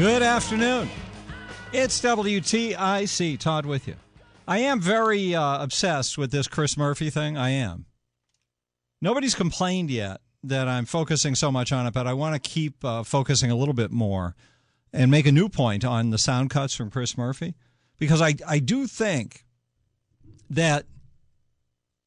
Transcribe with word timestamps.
Good 0.00 0.22
afternoon. 0.22 0.88
It's 1.74 2.00
WTIC. 2.00 3.38
Todd 3.38 3.66
with 3.66 3.86
you. 3.86 3.96
I 4.48 4.60
am 4.60 4.80
very 4.80 5.34
uh, 5.34 5.62
obsessed 5.62 6.16
with 6.16 6.30
this 6.30 6.48
Chris 6.48 6.78
Murphy 6.78 7.10
thing. 7.10 7.36
I 7.36 7.50
am. 7.50 7.84
Nobody's 9.02 9.34
complained 9.34 9.90
yet 9.90 10.22
that 10.42 10.68
I'm 10.68 10.86
focusing 10.86 11.34
so 11.34 11.52
much 11.52 11.70
on 11.70 11.86
it, 11.86 11.92
but 11.92 12.06
I 12.06 12.14
want 12.14 12.34
to 12.34 12.40
keep 12.40 12.82
uh, 12.82 13.02
focusing 13.02 13.50
a 13.50 13.54
little 13.54 13.74
bit 13.74 13.90
more 13.90 14.34
and 14.90 15.10
make 15.10 15.26
a 15.26 15.32
new 15.32 15.50
point 15.50 15.84
on 15.84 16.08
the 16.08 16.16
sound 16.16 16.48
cuts 16.48 16.74
from 16.74 16.90
Chris 16.90 17.18
Murphy 17.18 17.54
because 17.98 18.22
I, 18.22 18.36
I 18.48 18.58
do 18.58 18.86
think 18.86 19.44
that 20.48 20.86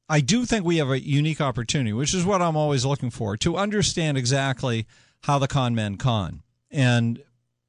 I 0.09 0.19
do 0.19 0.45
think 0.45 0.65
we 0.65 0.77
have 0.77 0.89
a 0.89 0.99
unique 0.99 1.41
opportunity, 1.41 1.93
which 1.93 2.15
is 2.15 2.25
what 2.25 2.41
I'm 2.41 2.57
always 2.57 2.85
looking 2.85 3.11
for, 3.11 3.37
to 3.37 3.55
understand 3.55 4.17
exactly 4.17 4.87
how 5.25 5.37
the 5.37 5.47
con 5.47 5.75
men 5.75 5.97
con. 5.97 6.41
And 6.71 7.21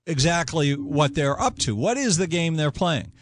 exactly 0.07 0.75
what 0.75 1.15
they're 1.15 1.41
up 1.41 1.59
to. 1.61 1.75
What 1.75 1.97
is 1.97 2.17
the 2.17 2.27
game 2.27 2.57
they're 2.57 2.71
playing? 2.71 3.13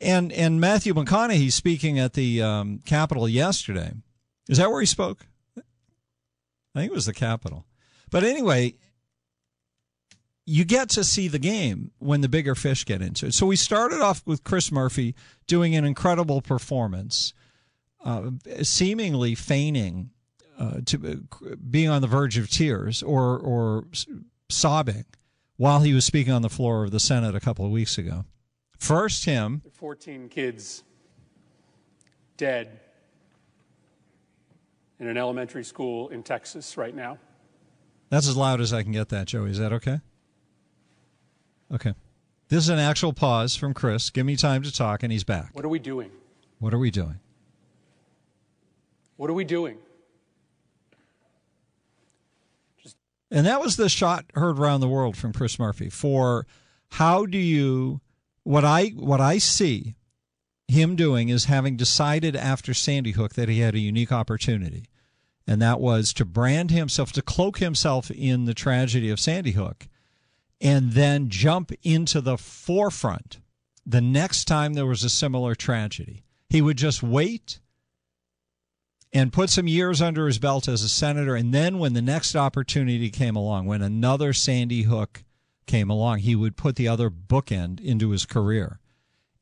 And 0.00 0.32
and 0.32 0.60
Matthew 0.60 0.94
McConaughey 0.94 1.52
speaking 1.52 1.98
at 1.98 2.14
the 2.14 2.42
um, 2.42 2.80
Capitol 2.84 3.28
yesterday. 3.28 3.92
Is 4.48 4.58
that 4.58 4.70
where 4.70 4.80
he 4.80 4.86
spoke? 4.86 5.26
I 5.56 6.80
think 6.80 6.90
it 6.90 6.94
was 6.94 7.06
the 7.06 7.14
Capitol. 7.14 7.66
But 8.10 8.24
anyway, 8.24 8.74
you 10.44 10.64
get 10.64 10.88
to 10.90 11.04
see 11.04 11.28
the 11.28 11.38
game 11.38 11.92
when 11.98 12.20
the 12.20 12.28
bigger 12.28 12.54
fish 12.54 12.84
get 12.84 13.00
into 13.00 13.26
it. 13.26 13.34
So 13.34 13.46
we 13.46 13.56
started 13.56 14.00
off 14.00 14.22
with 14.26 14.42
Chris 14.42 14.72
Murphy 14.72 15.14
doing 15.46 15.76
an 15.76 15.84
incredible 15.84 16.42
performance, 16.42 17.32
uh, 18.04 18.30
seemingly 18.62 19.36
feigning 19.36 20.10
uh, 20.58 20.80
to 20.86 21.22
uh, 21.42 21.54
being 21.70 21.88
on 21.88 22.02
the 22.02 22.08
verge 22.08 22.36
of 22.38 22.50
tears 22.50 23.02
or 23.02 23.38
or 23.38 23.86
sobbing 24.48 25.04
while 25.62 25.78
he 25.78 25.94
was 25.94 26.04
speaking 26.04 26.32
on 26.32 26.42
the 26.42 26.48
floor 26.48 26.82
of 26.82 26.90
the 26.90 26.98
Senate 26.98 27.36
a 27.36 27.40
couple 27.40 27.64
of 27.64 27.70
weeks 27.70 27.96
ago. 27.96 28.24
First, 28.80 29.26
him. 29.26 29.62
14 29.74 30.28
kids 30.28 30.82
dead 32.36 32.80
in 34.98 35.06
an 35.06 35.16
elementary 35.16 35.62
school 35.62 36.08
in 36.08 36.24
Texas 36.24 36.76
right 36.76 36.96
now. 36.96 37.16
That's 38.10 38.26
as 38.26 38.36
loud 38.36 38.60
as 38.60 38.72
I 38.72 38.82
can 38.82 38.90
get 38.90 39.08
that, 39.10 39.28
Joey. 39.28 39.52
Is 39.52 39.58
that 39.58 39.72
okay? 39.72 40.00
Okay. 41.72 41.94
This 42.48 42.64
is 42.64 42.68
an 42.68 42.80
actual 42.80 43.12
pause 43.12 43.54
from 43.54 43.72
Chris. 43.72 44.10
Give 44.10 44.26
me 44.26 44.34
time 44.34 44.64
to 44.64 44.72
talk, 44.72 45.04
and 45.04 45.12
he's 45.12 45.22
back. 45.22 45.50
What 45.52 45.64
are 45.64 45.68
we 45.68 45.78
doing? 45.78 46.10
What 46.58 46.74
are 46.74 46.78
we 46.78 46.90
doing? 46.90 47.20
What 49.14 49.30
are 49.30 49.34
we 49.34 49.44
doing? 49.44 49.78
And 53.32 53.46
that 53.46 53.62
was 53.62 53.76
the 53.76 53.88
shot 53.88 54.26
heard 54.34 54.58
around 54.58 54.82
the 54.82 54.88
world 54.88 55.16
from 55.16 55.32
Chris 55.32 55.58
Murphy 55.58 55.88
for 55.88 56.46
how 56.90 57.24
do 57.24 57.38
you 57.38 58.02
what 58.44 58.64
I 58.64 58.88
what 58.88 59.22
I 59.22 59.38
see 59.38 59.94
him 60.68 60.96
doing 60.96 61.30
is 61.30 61.46
having 61.46 61.76
decided 61.76 62.36
after 62.36 62.74
Sandy 62.74 63.12
Hook 63.12 63.34
that 63.34 63.48
he 63.48 63.60
had 63.60 63.74
a 63.74 63.80
unique 63.80 64.12
opportunity. 64.12 64.84
And 65.46 65.60
that 65.62 65.80
was 65.80 66.12
to 66.14 66.24
brand 66.24 66.70
himself, 66.70 67.10
to 67.12 67.22
cloak 67.22 67.58
himself 67.58 68.10
in 68.10 68.44
the 68.44 68.54
tragedy 68.54 69.10
of 69.10 69.18
Sandy 69.18 69.52
Hook, 69.52 69.88
and 70.60 70.92
then 70.92 71.30
jump 71.30 71.72
into 71.82 72.20
the 72.20 72.38
forefront 72.38 73.40
the 73.84 74.00
next 74.00 74.44
time 74.44 74.74
there 74.74 74.86
was 74.86 75.02
a 75.02 75.10
similar 75.10 75.54
tragedy. 75.54 76.22
He 76.48 76.62
would 76.62 76.76
just 76.76 77.02
wait 77.02 77.60
and 79.12 79.32
put 79.32 79.50
some 79.50 79.68
years 79.68 80.00
under 80.00 80.26
his 80.26 80.38
belt 80.38 80.68
as 80.68 80.82
a 80.82 80.88
senator. 80.88 81.34
And 81.34 81.52
then 81.52 81.78
when 81.78 81.92
the 81.92 82.02
next 82.02 82.34
opportunity 82.34 83.10
came 83.10 83.36
along, 83.36 83.66
when 83.66 83.82
another 83.82 84.32
Sandy 84.32 84.82
Hook 84.82 85.24
came 85.66 85.90
along, 85.90 86.18
he 86.18 86.34
would 86.34 86.56
put 86.56 86.76
the 86.76 86.88
other 86.88 87.10
bookend 87.10 87.80
into 87.80 88.10
his 88.10 88.24
career. 88.24 88.78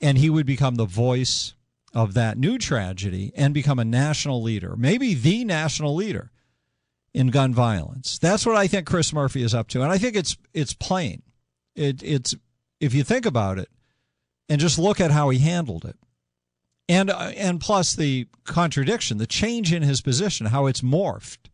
And 0.00 0.18
he 0.18 0.30
would 0.30 0.46
become 0.46 0.74
the 0.74 0.86
voice 0.86 1.54
of 1.94 2.14
that 2.14 2.38
new 2.38 2.58
tragedy 2.58 3.32
and 3.36 3.52
become 3.52 3.78
a 3.78 3.84
national 3.84 4.42
leader, 4.42 4.76
maybe 4.76 5.14
the 5.14 5.44
national 5.44 5.94
leader 5.94 6.30
in 7.12 7.28
gun 7.28 7.52
violence. 7.52 8.18
That's 8.18 8.46
what 8.46 8.56
I 8.56 8.66
think 8.66 8.86
Chris 8.86 9.12
Murphy 9.12 9.42
is 9.42 9.54
up 9.54 9.68
to. 9.68 9.82
And 9.82 9.90
I 9.90 9.98
think 9.98 10.16
it's 10.16 10.36
it's 10.54 10.72
plain. 10.72 11.22
It, 11.74 12.02
it's 12.02 12.34
if 12.80 12.94
you 12.94 13.02
think 13.02 13.26
about 13.26 13.58
it 13.58 13.68
and 14.48 14.60
just 14.60 14.78
look 14.78 15.00
at 15.00 15.10
how 15.10 15.30
he 15.30 15.38
handled 15.38 15.84
it 15.84 15.96
and 16.90 17.08
uh, 17.08 17.30
and 17.36 17.60
plus 17.60 17.94
the 17.94 18.26
contradiction, 18.44 19.18
the 19.18 19.26
change 19.26 19.72
in 19.72 19.82
his 19.82 20.00
position, 20.00 20.46
how 20.46 20.66
it's 20.66 20.80
morphed 20.80 21.48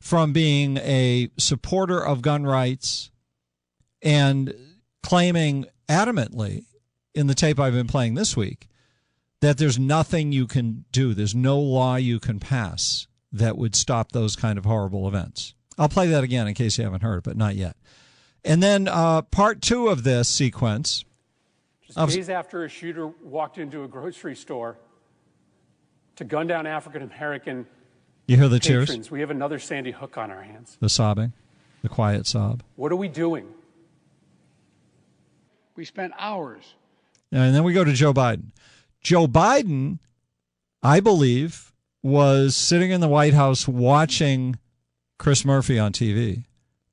from 0.00 0.32
being 0.32 0.78
a 0.78 1.28
supporter 1.36 2.02
of 2.02 2.22
gun 2.22 2.44
rights 2.44 3.10
and 4.00 4.54
claiming 5.02 5.66
adamantly 5.86 6.64
in 7.14 7.26
the 7.26 7.34
tape 7.34 7.60
I've 7.60 7.74
been 7.74 7.88
playing 7.88 8.14
this 8.14 8.34
week 8.34 8.68
that 9.42 9.58
there's 9.58 9.78
nothing 9.78 10.32
you 10.32 10.46
can 10.46 10.86
do, 10.92 11.12
there's 11.12 11.34
no 11.34 11.60
law 11.60 11.96
you 11.96 12.18
can 12.18 12.40
pass 12.40 13.06
that 13.30 13.58
would 13.58 13.74
stop 13.74 14.12
those 14.12 14.34
kind 14.34 14.58
of 14.58 14.64
horrible 14.64 15.06
events. 15.06 15.54
I'll 15.78 15.90
play 15.90 16.06
that 16.08 16.24
again 16.24 16.48
in 16.48 16.54
case 16.54 16.78
you 16.78 16.84
haven't 16.84 17.02
heard, 17.02 17.22
but 17.22 17.36
not 17.36 17.54
yet. 17.54 17.76
And 18.46 18.62
then 18.62 18.88
uh, 18.88 19.22
part 19.22 19.60
two 19.60 19.88
of 19.88 20.04
this 20.04 20.28
sequence 20.28 21.04
just 21.94 22.16
days 22.16 22.28
after 22.28 22.64
a 22.64 22.68
shooter 22.68 23.08
walked 23.22 23.58
into 23.58 23.84
a 23.84 23.88
grocery 23.88 24.36
store 24.36 24.78
to 26.16 26.24
gun 26.24 26.46
down 26.46 26.66
African 26.66 27.02
American 27.02 27.66
you 28.26 28.36
hear 28.36 28.48
the 28.48 28.60
patrons, 28.60 28.88
tears? 28.88 29.10
we 29.10 29.20
have 29.20 29.30
another 29.30 29.58
Sandy 29.58 29.90
Hook 29.90 30.16
on 30.16 30.30
our 30.30 30.42
hands. 30.42 30.76
The 30.80 30.88
sobbing, 30.88 31.32
the 31.82 31.88
quiet 31.88 32.26
sob. 32.26 32.62
What 32.76 32.92
are 32.92 32.96
we 32.96 33.08
doing? 33.08 33.48
We 35.76 35.84
spent 35.84 36.12
hours. 36.18 36.74
And 37.32 37.54
then 37.54 37.64
we 37.64 37.72
go 37.72 37.84
to 37.84 37.92
Joe 37.92 38.12
Biden. 38.12 38.52
Joe 39.02 39.26
Biden, 39.26 39.98
I 40.82 41.00
believe, 41.00 41.72
was 42.02 42.56
sitting 42.56 42.90
in 42.90 43.00
the 43.00 43.08
White 43.08 43.34
House 43.34 43.66
watching 43.66 44.58
Chris 45.18 45.44
Murphy 45.44 45.78
on 45.78 45.92
TV 45.92 46.44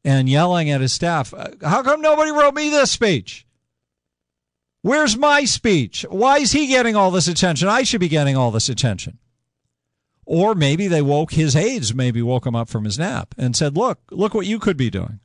and 0.04 0.30
yelling 0.30 0.70
at 0.70 0.82
his 0.82 0.94
staff, 0.94 1.34
How 1.62 1.84
come 1.84 2.02
nobody 2.02 2.32
wrote 2.32 2.54
me 2.54 2.70
this 2.70 2.92
speech? 2.92 3.47
Where's 4.88 5.18
my 5.18 5.44
speech? 5.44 6.06
Why 6.10 6.38
is 6.38 6.54
he 6.54 6.66
getting 6.66 6.96
all 6.96 7.12
this 7.12 7.28
attention? 7.28 7.68
I 7.68 7.84
should 7.84 8.00
be 8.00 8.08
getting 8.08 8.38
all 8.38 8.52
this 8.52 8.70
attention. 8.70 9.18
Or 10.26 10.56
maybe 10.56 10.88
they 10.88 11.02
woke 11.02 11.34
his 11.34 11.58
aides, 11.58 11.94
maybe 11.94 12.22
woke 12.22 12.48
him 12.48 12.56
up 12.56 12.70
from 12.70 12.86
his 12.86 12.98
nap 12.98 13.36
and 13.38 13.54
said, 13.54 13.76
Look, 13.76 14.00
look 14.12 14.34
what 14.34 14.46
you 14.46 14.60
could 14.60 14.78
be 14.78 14.90
doing. 14.90 15.20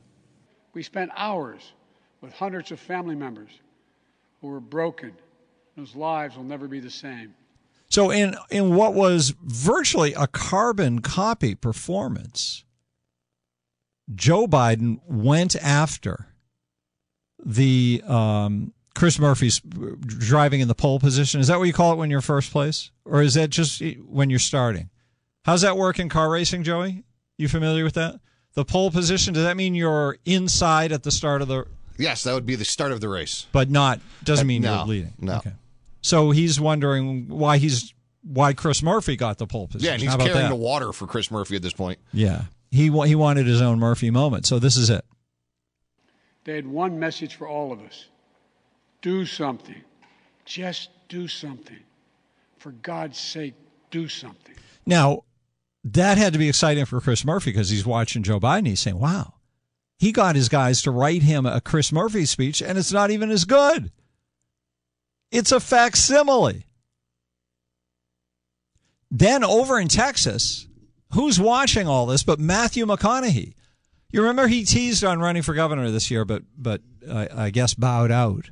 We 0.75 0.82
spent 0.82 1.12
hours 1.16 1.75
with 2.20 2.32
hundreds 2.32 2.72
of 2.72 2.81
family 2.81 3.14
members 3.14 3.50
who 4.40 4.48
were 4.48 4.58
broken, 4.58 5.12
whose 5.76 5.94
lives 5.94 6.36
will 6.36 6.42
never 6.42 6.66
be 6.66 6.81
the 6.81 6.90
same. 6.90 7.32
So, 7.88 8.10
in, 8.10 8.34
in 8.50 8.75
what 8.75 8.94
was 8.94 9.32
virtually 9.44 10.12
a 10.14 10.26
carbon 10.26 11.02
copy 11.02 11.54
performance, 11.54 12.64
Joe 14.12 14.48
Biden 14.48 14.98
went 15.06 15.54
after 15.54 16.34
the 17.44 18.02
um, 18.08 18.72
Chris 18.94 19.18
Murphy's 19.18 19.60
driving 19.60 20.60
in 20.60 20.68
the 20.68 20.74
pole 20.74 21.00
position. 21.00 21.40
Is 21.40 21.46
that 21.48 21.58
what 21.58 21.64
you 21.64 21.72
call 21.72 21.92
it 21.92 21.96
when 21.96 22.10
you're 22.10 22.20
first 22.20 22.50
place, 22.52 22.90
or 23.04 23.22
is 23.22 23.34
that 23.34 23.48
just 23.50 23.82
when 24.06 24.28
you're 24.30 24.38
starting? 24.38 24.90
How's 25.44 25.62
that 25.62 25.76
work 25.76 25.98
in 25.98 26.08
car 26.08 26.30
racing, 26.30 26.62
Joey? 26.62 27.04
You 27.38 27.48
familiar 27.48 27.84
with 27.84 27.94
that? 27.94 28.20
The 28.54 28.64
pole 28.64 28.90
position. 28.90 29.32
Does 29.34 29.44
that 29.44 29.56
mean 29.56 29.74
you're 29.74 30.18
inside 30.24 30.92
at 30.92 31.02
the 31.02 31.10
start 31.10 31.40
of 31.42 31.48
the? 31.48 31.64
Yes, 31.98 32.22
that 32.24 32.34
would 32.34 32.46
be 32.46 32.54
the 32.54 32.64
start 32.64 32.92
of 32.92 33.00
the 33.00 33.08
race. 33.08 33.46
But 33.52 33.70
not 33.70 34.00
doesn't 34.24 34.46
Uh, 34.46 34.48
mean 34.48 34.62
no, 34.62 34.76
you're 34.76 34.84
leading. 34.86 35.14
no. 35.18 35.36
Okay. 35.36 35.52
So 36.02 36.30
he's 36.32 36.60
wondering 36.60 37.28
why 37.28 37.58
he's 37.58 37.94
why 38.22 38.52
Chris 38.52 38.82
Murphy 38.82 39.16
got 39.16 39.38
the 39.38 39.46
pole 39.46 39.68
position. 39.68 39.86
Yeah, 39.86 39.92
and 39.94 40.02
he's 40.02 40.14
carrying 40.14 40.34
that? 40.34 40.48
the 40.50 40.54
water 40.54 40.92
for 40.92 41.06
Chris 41.06 41.30
Murphy 41.30 41.56
at 41.56 41.62
this 41.62 41.72
point. 41.72 41.98
Yeah, 42.12 42.42
he 42.70 42.90
he 43.06 43.14
wanted 43.14 43.46
his 43.46 43.62
own 43.62 43.78
Murphy 43.78 44.10
moment. 44.10 44.46
So 44.46 44.58
this 44.58 44.76
is 44.76 44.90
it. 44.90 45.04
They 46.44 46.54
had 46.56 46.66
one 46.66 46.98
message 46.98 47.34
for 47.36 47.48
all 47.48 47.72
of 47.72 47.80
us: 47.80 48.06
do 49.02 49.26
something, 49.26 49.82
just 50.44 50.90
do 51.08 51.28
something. 51.28 51.78
For 52.58 52.70
God's 52.70 53.19
sake, 53.19 53.54
do 53.90 54.08
something. 54.08 54.54
Now, 54.87 55.25
that 55.84 56.16
had 56.16 56.32
to 56.32 56.38
be 56.38 56.49
exciting 56.49 56.84
for 56.84 57.00
Chris 57.00 57.25
Murphy 57.25 57.50
because 57.50 57.70
he's 57.70 57.84
watching 57.84 58.22
Joe 58.22 58.40
Biden. 58.40 58.66
He's 58.69 58.81
saying, 58.81 58.99
"Wow." 58.99 59.34
He 59.99 60.10
got 60.10 60.34
his 60.34 60.49
guys 60.49 60.82
to 60.82 60.90
write 60.90 61.22
him 61.22 61.46
a 61.46 61.60
Chris 61.60 61.93
Murphy 61.93 62.25
speech, 62.26 62.60
and 62.60 62.76
it's 62.76 62.93
not 62.93 63.10
even 63.12 63.31
as 63.31 63.44
good. 63.44 63.93
It's 65.31 65.52
a 65.52 65.60
facsimile. 65.60 66.66
Then 69.10 69.44
over 69.44 69.78
in 69.78 69.88
Texas, 69.88 70.66
who's 71.12 71.38
watching 71.38 71.87
all 71.87 72.06
this 72.06 72.22
but 72.22 72.40
Matthew 72.40 72.84
McConaughey? 72.87 73.55
You 74.10 74.22
remember 74.22 74.48
he 74.48 74.64
teased 74.64 75.05
on 75.05 75.20
running 75.20 75.43
for 75.43 75.55
governor 75.55 75.90
this 75.90 76.10
year, 76.10 76.25
but 76.25 76.43
but 76.56 76.81
I, 77.08 77.28
I 77.34 77.50
guess 77.50 77.75
bowed 77.75 78.10
out 78.10 78.50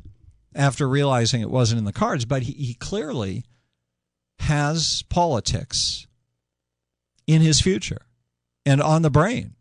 after 0.55 0.88
realizing 0.88 1.41
it 1.41 1.50
wasn't 1.50 1.79
in 1.79 1.85
the 1.85 1.93
cards. 1.93 2.25
But 2.25 2.43
he, 2.43 2.52
he 2.52 2.75
clearly 2.75 3.44
has 4.41 5.02
politics 5.08 6.06
in 7.26 7.43
his 7.43 7.61
future 7.61 8.06
and 8.67 8.82
on 8.82 9.02
the 9.02 9.11
brain. 9.11 9.55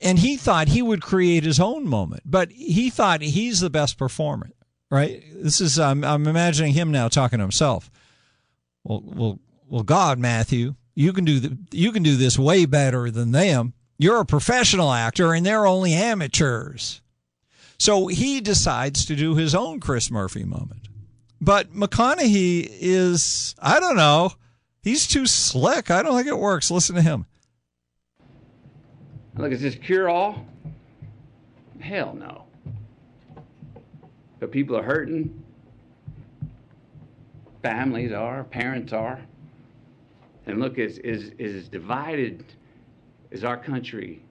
And 0.00 0.18
he 0.18 0.36
thought 0.36 0.68
he 0.68 0.80
would 0.80 1.02
create 1.02 1.44
his 1.44 1.60
own 1.60 1.86
moment, 1.86 2.22
but 2.24 2.50
he 2.52 2.88
thought 2.88 3.20
he's 3.20 3.60
the 3.60 3.68
best 3.68 3.98
performer, 3.98 4.50
right? 4.90 5.22
This 5.34 5.60
is 5.60 5.78
I'm, 5.78 6.04
I'm 6.04 6.26
imagining 6.26 6.72
him 6.72 6.90
now 6.90 7.08
talking 7.08 7.38
to 7.38 7.44
himself. 7.44 7.90
Well, 8.82 9.02
well, 9.04 9.38
well, 9.68 9.82
God, 9.82 10.18
Matthew, 10.18 10.74
you 10.94 11.12
can 11.12 11.24
do 11.24 11.38
the, 11.38 11.58
you 11.70 11.92
can 11.92 12.02
do 12.02 12.16
this 12.16 12.38
way 12.38 12.64
better 12.64 13.10
than 13.10 13.32
them. 13.32 13.74
You're 13.98 14.20
a 14.20 14.26
professional 14.26 14.90
actor, 14.90 15.34
and 15.34 15.44
they're 15.44 15.66
only 15.66 15.92
amateurs. 15.92 17.02
So 17.80 18.08
he 18.08 18.42
decides 18.42 19.06
to 19.06 19.16
do 19.16 19.36
his 19.36 19.54
own 19.54 19.80
Chris 19.80 20.10
Murphy 20.10 20.44
moment. 20.44 20.88
But 21.40 21.72
McConaughey 21.72 22.68
is, 22.70 23.54
I 23.58 23.80
don't 23.80 23.96
know, 23.96 24.32
he's 24.82 25.06
too 25.06 25.24
slick. 25.24 25.90
I 25.90 26.02
don't 26.02 26.14
think 26.14 26.28
it 26.28 26.38
works. 26.38 26.70
Listen 26.70 26.94
to 26.96 27.00
him. 27.00 27.24
Look, 29.34 29.50
is 29.50 29.62
this 29.62 29.76
cure 29.76 30.10
all? 30.10 30.44
Hell 31.80 32.14
no. 32.14 32.44
But 34.40 34.52
people 34.52 34.76
are 34.76 34.82
hurting. 34.82 35.42
Families 37.62 38.12
are, 38.12 38.44
parents 38.44 38.92
are. 38.92 39.22
And 40.44 40.60
look, 40.60 40.78
as, 40.78 40.98
as, 40.98 41.30
as 41.40 41.66
divided 41.68 42.44
as 43.32 43.42
our 43.42 43.56
country 43.56 44.22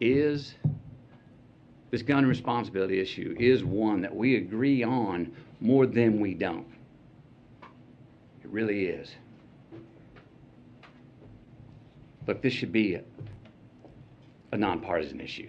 is, 0.00 0.54
this 1.94 2.02
gun 2.02 2.26
responsibility 2.26 2.98
issue 2.98 3.36
is 3.38 3.62
one 3.62 4.00
that 4.00 4.12
we 4.12 4.34
agree 4.34 4.82
on 4.82 5.30
more 5.60 5.86
than 5.86 6.18
we 6.18 6.34
don't. 6.34 6.66
It 8.42 8.50
really 8.50 8.86
is. 8.86 9.14
Look, 12.26 12.42
this 12.42 12.52
should 12.52 12.72
be 12.72 12.96
a, 12.96 13.02
a 14.50 14.56
nonpartisan 14.56 15.20
issue. 15.20 15.48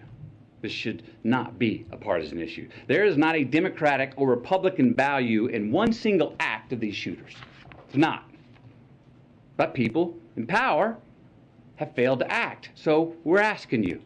This 0.62 0.72
should 0.72 1.02
not 1.24 1.58
be 1.58 1.88
a 1.92 1.98
partisan 1.98 2.40
issue. 2.40 2.70
There 2.86 3.06
is 3.06 3.18
not 3.18 3.36
a 3.36 3.44
Democratic 3.44 4.14
or 4.16 4.30
Republican 4.30 4.94
value 4.94 5.48
in 5.48 5.72
one 5.72 5.92
single 5.92 6.36
act 6.40 6.72
of 6.74 6.80
these 6.80 6.96
shooters. 6.96 7.34
It's 7.88 7.98
not. 7.98 8.30
But 9.58 9.74
people 9.74 10.16
in 10.38 10.46
power 10.46 10.96
have 11.78 11.96
failed 11.96 12.20
to 12.20 12.32
act. 12.32 12.70
So 12.76 13.16
we're 13.24 13.42
asking 13.42 13.86
you. 13.86 14.00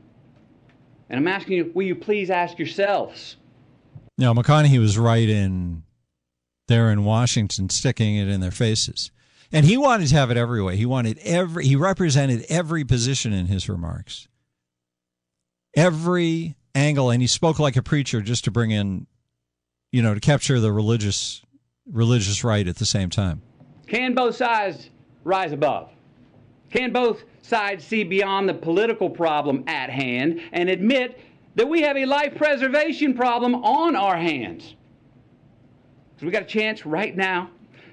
And 1.09 1.19
I'm 1.19 1.27
asking 1.27 1.57
you, 1.57 1.71
will 1.73 1.85
you 1.85 1.95
please 1.95 2.29
ask 2.29 2.57
yourselves? 2.59 3.37
Now, 4.17 4.33
McConaughey 4.33 4.79
was 4.79 4.97
right 4.97 5.27
in 5.27 5.83
there 6.67 6.91
in 6.91 7.03
Washington, 7.03 7.69
sticking 7.69 8.15
it 8.15 8.27
in 8.27 8.41
their 8.41 8.51
faces. 8.51 9.11
And 9.51 9.65
he 9.65 9.77
wanted 9.77 10.07
to 10.09 10.15
have 10.15 10.29
it 10.29 10.37
every 10.37 10.61
way. 10.61 10.77
He 10.77 10.85
wanted 10.85 11.17
every, 11.23 11.65
he 11.65 11.75
represented 11.75 12.45
every 12.49 12.85
position 12.85 13.33
in 13.33 13.47
his 13.47 13.67
remarks, 13.67 14.27
every 15.75 16.55
angle. 16.75 17.09
And 17.09 17.21
he 17.21 17.27
spoke 17.27 17.57
like 17.57 17.75
a 17.75 17.81
preacher 17.81 18.21
just 18.21 18.43
to 18.43 18.51
bring 18.51 18.69
in, 18.69 19.07
you 19.91 20.03
know, 20.03 20.13
to 20.13 20.19
capture 20.19 20.59
the 20.59 20.71
religious, 20.71 21.41
religious 21.91 22.43
right 22.43 22.67
at 22.67 22.75
the 22.75 22.85
same 22.85 23.09
time. 23.09 23.41
Can 23.87 24.13
both 24.13 24.35
sides 24.35 24.91
rise 25.23 25.51
above? 25.51 25.89
Can 26.69 26.93
both 26.93 27.23
sides 27.49 27.83
see 27.83 28.03
beyond 28.03 28.47
the 28.47 28.53
political 28.53 29.09
problem 29.09 29.63
at 29.67 29.89
hand 29.89 30.39
and 30.53 30.69
admit 30.69 31.19
that 31.55 31.67
we 31.67 31.81
have 31.81 31.97
a 31.97 32.05
life 32.05 32.35
preservation 32.35 33.13
problem 33.13 33.55
on 33.55 33.95
our 33.95 34.15
hands? 34.15 34.75
Because 36.13 36.25
we 36.25 36.31
got 36.31 36.43
a 36.43 36.45
chance 36.45 36.85
right 36.85 37.15
now 37.15 37.49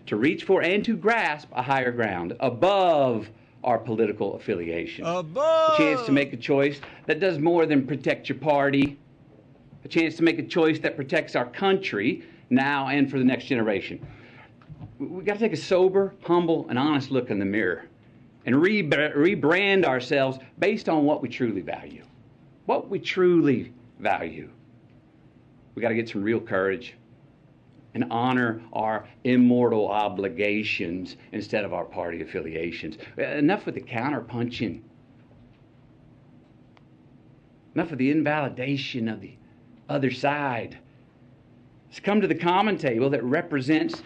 to 0.06 0.16
reach 0.16 0.44
for 0.44 0.62
and 0.62 0.84
to 0.84 0.96
grasp 0.96 1.48
a 1.52 1.62
higher 1.62 1.90
ground 1.90 2.36
above 2.38 3.28
our 3.64 3.78
political 3.78 4.36
affiliation. 4.36 5.04
Above. 5.04 5.74
A 5.74 5.76
chance 5.76 6.02
to 6.06 6.12
make 6.12 6.32
a 6.32 6.36
choice 6.36 6.80
that 7.06 7.18
does 7.18 7.38
more 7.38 7.66
than 7.66 7.86
protect 7.86 8.28
your 8.28 8.38
party. 8.38 8.98
A 9.84 9.88
chance 9.88 10.16
to 10.16 10.22
make 10.22 10.38
a 10.38 10.44
choice 10.44 10.78
that 10.80 10.94
protects 10.94 11.34
our 11.34 11.46
country 11.46 12.22
now 12.50 12.88
and 12.88 13.10
for 13.10 13.18
the 13.18 13.24
next 13.24 13.46
generation. 13.46 14.04
We 14.98 15.24
got 15.24 15.34
to 15.34 15.38
take 15.40 15.52
a 15.52 15.56
sober, 15.56 16.14
humble, 16.22 16.66
and 16.68 16.78
honest 16.78 17.10
look 17.10 17.30
in 17.30 17.38
the 17.38 17.44
mirror 17.44 17.88
and 18.46 18.62
re- 18.62 18.82
rebrand 18.82 19.84
ourselves 19.84 20.38
based 20.58 20.88
on 20.88 21.04
what 21.04 21.20
we 21.20 21.28
truly 21.28 21.60
value. 21.60 22.04
What 22.64 22.88
we 22.88 22.98
truly 22.98 23.72
value. 23.98 24.50
We 25.74 25.82
got 25.82 25.88
to 25.90 25.94
get 25.94 26.08
some 26.08 26.22
real 26.22 26.40
courage 26.40 26.96
and 27.94 28.04
honor 28.10 28.62
our 28.72 29.08
immortal 29.24 29.88
obligations 29.88 31.16
instead 31.32 31.64
of 31.64 31.72
our 31.72 31.84
party 31.84 32.22
affiliations. 32.22 32.98
Uh, 33.18 33.22
enough 33.22 33.66
with 33.66 33.74
the 33.74 33.80
counterpunching. 33.80 34.82
Enough 37.74 37.92
of 37.92 37.98
the 37.98 38.10
invalidation 38.10 39.08
of 39.08 39.20
the 39.20 39.34
other 39.88 40.10
side. 40.10 40.78
Let's 41.88 42.00
come 42.00 42.20
to 42.20 42.26
the 42.26 42.34
common 42.34 42.78
table 42.78 43.10
that 43.10 43.22
represents 43.24 44.02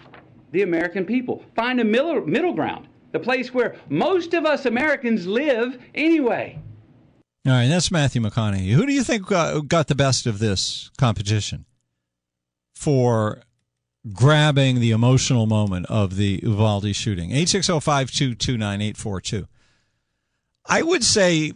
the 0.53 0.63
American 0.63 1.05
people. 1.05 1.45
Find 1.55 1.81
a 1.81 1.85
middle, 1.85 2.21
middle 2.27 2.53
ground, 2.53 2.89
the 3.13 3.19
place 3.19 3.53
where 3.53 3.75
most 3.89 4.35
of 4.35 4.47
us 4.47 4.67
Americans 4.67 5.27
live 5.27 5.83
anyway. 5.95 6.61
All 7.47 7.53
right, 7.53 7.69
that's 7.69 7.91
Matthew 7.91 8.21
McConaughey. 8.21 8.73
Who 8.73 8.85
do 8.87 8.93
you 8.93 9.03
think 9.03 9.27
got, 9.27 9.89
the 9.89 9.95
best 9.95 10.27
of 10.27 10.39
this 10.39 10.91
competition 10.99 11.65
for 12.75 13.41
grabbing 14.13 14.81
the 14.81 14.91
emotional 14.91 15.47
moment 15.47 15.87
of 15.87 16.17
the 16.17 16.41
Uvalde 16.43 16.95
shooting? 16.95 17.31
860-522-9842. 17.31 19.47
I 20.67 20.83
would 20.83 21.03
say, 21.03 21.55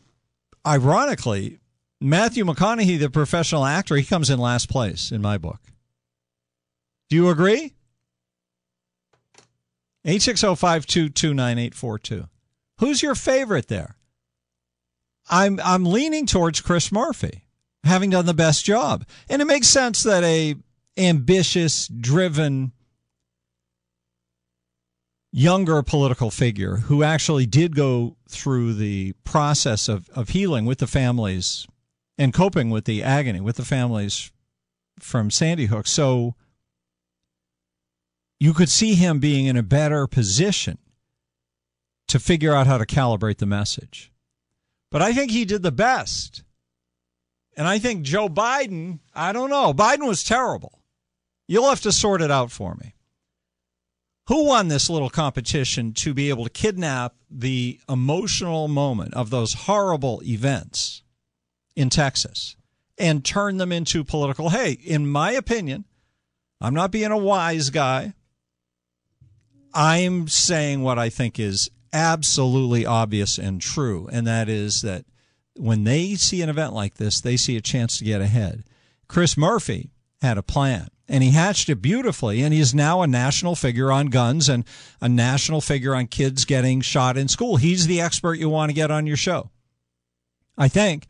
ironically, 0.67 1.59
Matthew 2.01 2.45
McConaughey, 2.45 2.99
the 2.99 3.11
professional 3.11 3.67
actor, 3.67 3.97
he 3.97 4.05
comes 4.05 4.31
in 4.31 4.39
last 4.39 4.71
place 4.71 5.13
in 5.13 5.21
my 5.21 5.37
book. 5.37 5.61
Do 7.11 7.17
you 7.17 7.29
agree? 7.29 7.75
860-522-9842. 10.07 12.29
Who's 12.79 13.03
your 13.03 13.15
favorite 13.15 13.69
there? 13.69 13.97
I'm 15.31 15.59
I'm 15.65 15.87
leaning 15.87 16.27
towards 16.27 16.61
Chris 16.61 16.93
Murphy, 16.93 17.47
having 17.83 18.11
done 18.11 18.27
the 18.27 18.35
best 18.35 18.63
job. 18.65 19.07
And 19.29 19.41
it 19.41 19.47
makes 19.47 19.69
sense 19.69 20.03
that 20.03 20.23
a 20.23 20.57
ambitious, 20.97 21.89
driven 21.89 22.73
younger 25.33 25.83
political 25.83 26.31
figure 26.31 26.77
who 26.77 27.03
actually 27.03 27.47
did 27.47 27.75
go 27.75 28.17
through 28.29 28.75
the 28.75 29.13
process 29.25 29.89
of, 29.89 30.09
of 30.11 30.29
healing 30.29 30.65
with 30.65 30.79
the 30.79 30.87
families 30.87 31.67
and 32.17 32.33
coping 32.33 32.71
with 32.71 32.85
the 32.85 33.03
agony 33.03 33.41
with 33.41 33.57
the 33.57 33.65
families 33.65 34.31
from 35.01 35.33
Sandy 35.33 35.67
Hook. 35.67 35.89
So 35.89 36.37
you 38.45 38.53
could 38.53 38.69
see 38.69 38.95
him 38.95 39.21
being 39.21 39.47
in 39.47 39.57
a 39.57 39.63
better 39.63 40.07
position 40.07 40.77
to 42.07 42.19
figure 42.19 42.55
out 42.55 42.67
how 42.67 42.77
to 42.77 42.85
calibrate 42.85 43.39
the 43.39 43.47
message. 43.47 44.13
But 44.91 45.01
I 45.01 45.15
think 45.15 45.31
he 45.31 45.47
did 45.47 45.63
the 45.63 45.73
best. 45.73 46.43
And 47.57 47.67
I 47.67 47.79
think 47.79 48.03
Joe 48.03 48.29
Biden, 48.29 48.99
I 49.15 49.33
don't 49.33 49.49
know. 49.49 49.73
Biden 49.73 50.07
was 50.07 50.23
terrible. 50.23 50.83
You'll 51.49 51.71
have 51.71 51.81
to 51.81 51.91
sort 51.91 52.21
it 52.21 52.31
out 52.31 52.53
for 52.53 52.75
me. 52.75 52.95
Who 54.29 54.45
won 54.45 54.69
this 54.69 54.91
little 54.91 55.09
competition 55.09 55.95
to 55.95 56.13
be 56.13 56.29
able 56.29 56.45
to 56.45 56.51
kidnap 56.51 57.15
the 57.31 57.81
emotional 57.89 58.69
moment 58.69 59.15
of 59.15 59.31
those 59.31 59.55
horrible 59.55 60.21
events 60.23 61.03
in 61.75 61.89
Texas 61.89 62.57
and 62.99 63.25
turn 63.25 63.57
them 63.57 63.73
into 63.73 64.05
political? 64.05 64.51
Hey, 64.51 64.73
in 64.73 65.07
my 65.07 65.33
opinion, 65.33 65.87
I'm 66.61 66.75
not 66.75 66.91
being 66.91 67.11
a 67.11 67.17
wise 67.17 67.71
guy. 67.71 68.13
I'm 69.75 70.29
saying 70.29 70.83
what 70.83 70.99
I 70.99 71.09
think 71.09 71.39
is 71.39 71.71
absolutely 71.93 72.87
obvious 72.87 73.39
and 73.39 73.61
true, 73.61 74.09
and 74.11 74.27
that 74.27 74.49
is 74.49 74.83
that 74.83 75.05
when 75.57 75.85
they 75.85 76.15
see 76.15 76.43
an 76.43 76.49
event 76.49 76.73
like 76.73 76.95
this, 76.95 77.21
they 77.21 77.37
see 77.37 77.57
a 77.57 77.61
chance 77.61 77.99
to 77.99 78.05
get 78.05 78.21
ahead. 78.21 78.65
Chris 79.09 79.37
Murphy 79.37 79.91
had 80.21 80.39
a 80.39 80.43
plan 80.43 80.89
and 81.09 81.23
he 81.23 81.31
hatched 81.31 81.69
it 81.69 81.83
beautifully 81.83 82.43
and 82.43 82.55
he 82.55 82.61
is 82.61 82.75
now 82.75 83.03
a 83.03 83.07
national 83.07 83.55
figure 83.55 83.93
on 83.93 84.07
guns 84.07 84.49
and 84.49 84.65
a 85.01 85.09
national 85.09 85.61
figure 85.61 85.95
on 85.95 86.07
kids 86.07 86.45
getting 86.45 86.81
shot 86.81 87.17
in 87.17 87.29
school. 87.29 87.57
He's 87.57 87.87
the 87.87 88.01
expert 88.01 88.35
you 88.35 88.49
want 88.49 88.71
to 88.71 88.75
get 88.75 88.91
on 88.91 89.07
your 89.07 89.17
show. 89.17 89.51
I 90.57 90.69
think. 90.69 91.07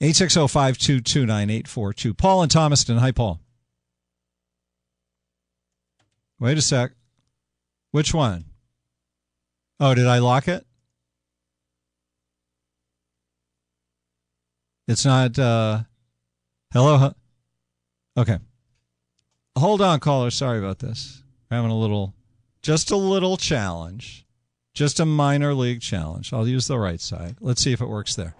860-522-9842. 0.00 2.16
Paul 2.16 2.42
and 2.42 2.52
Thomaston. 2.52 2.98
Hi, 2.98 3.10
Paul. 3.10 3.40
Wait 6.38 6.56
a 6.56 6.62
sec. 6.62 6.92
Which 7.90 8.12
one? 8.12 8.44
Oh, 9.80 9.94
did 9.94 10.06
I 10.06 10.18
lock 10.18 10.48
it? 10.48 10.66
It's 14.86 15.04
not. 15.04 15.38
Uh, 15.38 15.80
hello. 16.72 17.12
Okay. 18.16 18.38
Hold 19.56 19.80
on, 19.80 20.00
caller. 20.00 20.30
Sorry 20.30 20.58
about 20.58 20.78
this. 20.78 21.22
We're 21.50 21.58
having 21.58 21.70
a 21.70 21.78
little, 21.78 22.14
just 22.62 22.90
a 22.90 22.96
little 22.96 23.36
challenge, 23.36 24.26
just 24.74 25.00
a 25.00 25.06
minor 25.06 25.54
league 25.54 25.80
challenge. 25.80 26.32
I'll 26.32 26.48
use 26.48 26.66
the 26.68 26.78
right 26.78 27.00
side. 27.00 27.36
Let's 27.40 27.62
see 27.62 27.72
if 27.72 27.80
it 27.80 27.88
works 27.88 28.14
there. 28.14 28.34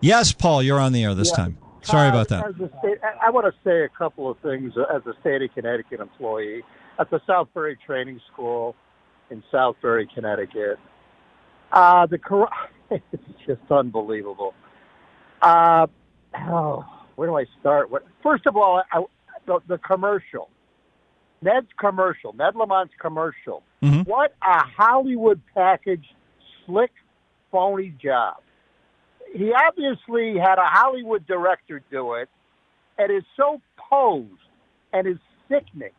Yes, 0.00 0.32
Paul, 0.32 0.62
you're 0.62 0.80
on 0.80 0.92
the 0.92 1.04
air 1.04 1.14
this 1.14 1.30
yeah. 1.30 1.36
time. 1.36 1.58
Sorry 1.82 2.08
about 2.08 2.28
that. 2.28 2.54
State, 2.78 2.98
I 3.24 3.30
want 3.30 3.46
to 3.46 3.52
say 3.64 3.82
a 3.82 3.88
couple 3.88 4.30
of 4.30 4.38
things 4.38 4.72
as 4.94 5.02
a 5.06 5.14
state 5.20 5.42
of 5.42 5.52
Connecticut 5.54 6.00
employee 6.00 6.62
at 7.02 7.10
the 7.10 7.20
Southbury 7.28 7.76
Training 7.84 8.20
School 8.32 8.76
in 9.30 9.42
Southbury, 9.52 10.06
Connecticut. 10.14 10.78
Uh, 11.72 12.06
the 12.06 12.18
it's 12.90 13.22
just 13.44 13.60
unbelievable. 13.70 14.54
Uh, 15.40 15.88
oh, 16.48 16.84
where 17.16 17.28
do 17.28 17.36
I 17.36 17.46
start? 17.58 17.90
What, 17.90 18.04
first 18.22 18.46
of 18.46 18.56
all, 18.56 18.82
I, 18.92 19.02
the, 19.46 19.58
the 19.66 19.78
commercial, 19.78 20.48
Ned's 21.42 21.66
commercial, 21.76 22.34
Ned 22.34 22.54
Lamont's 22.54 22.92
commercial. 23.00 23.64
Mm-hmm. 23.82 24.02
What 24.02 24.34
a 24.40 24.62
Hollywood 24.62 25.40
package, 25.54 26.04
slick, 26.64 26.92
phony 27.50 27.94
job. 28.00 28.36
He 29.34 29.52
obviously 29.52 30.38
had 30.38 30.58
a 30.58 30.66
Hollywood 30.66 31.26
director 31.26 31.82
do 31.90 32.14
it, 32.14 32.28
and 32.96 33.10
is 33.10 33.24
so 33.36 33.60
posed 33.90 34.30
and 34.92 35.08
is 35.08 35.18
sickening. 35.48 35.90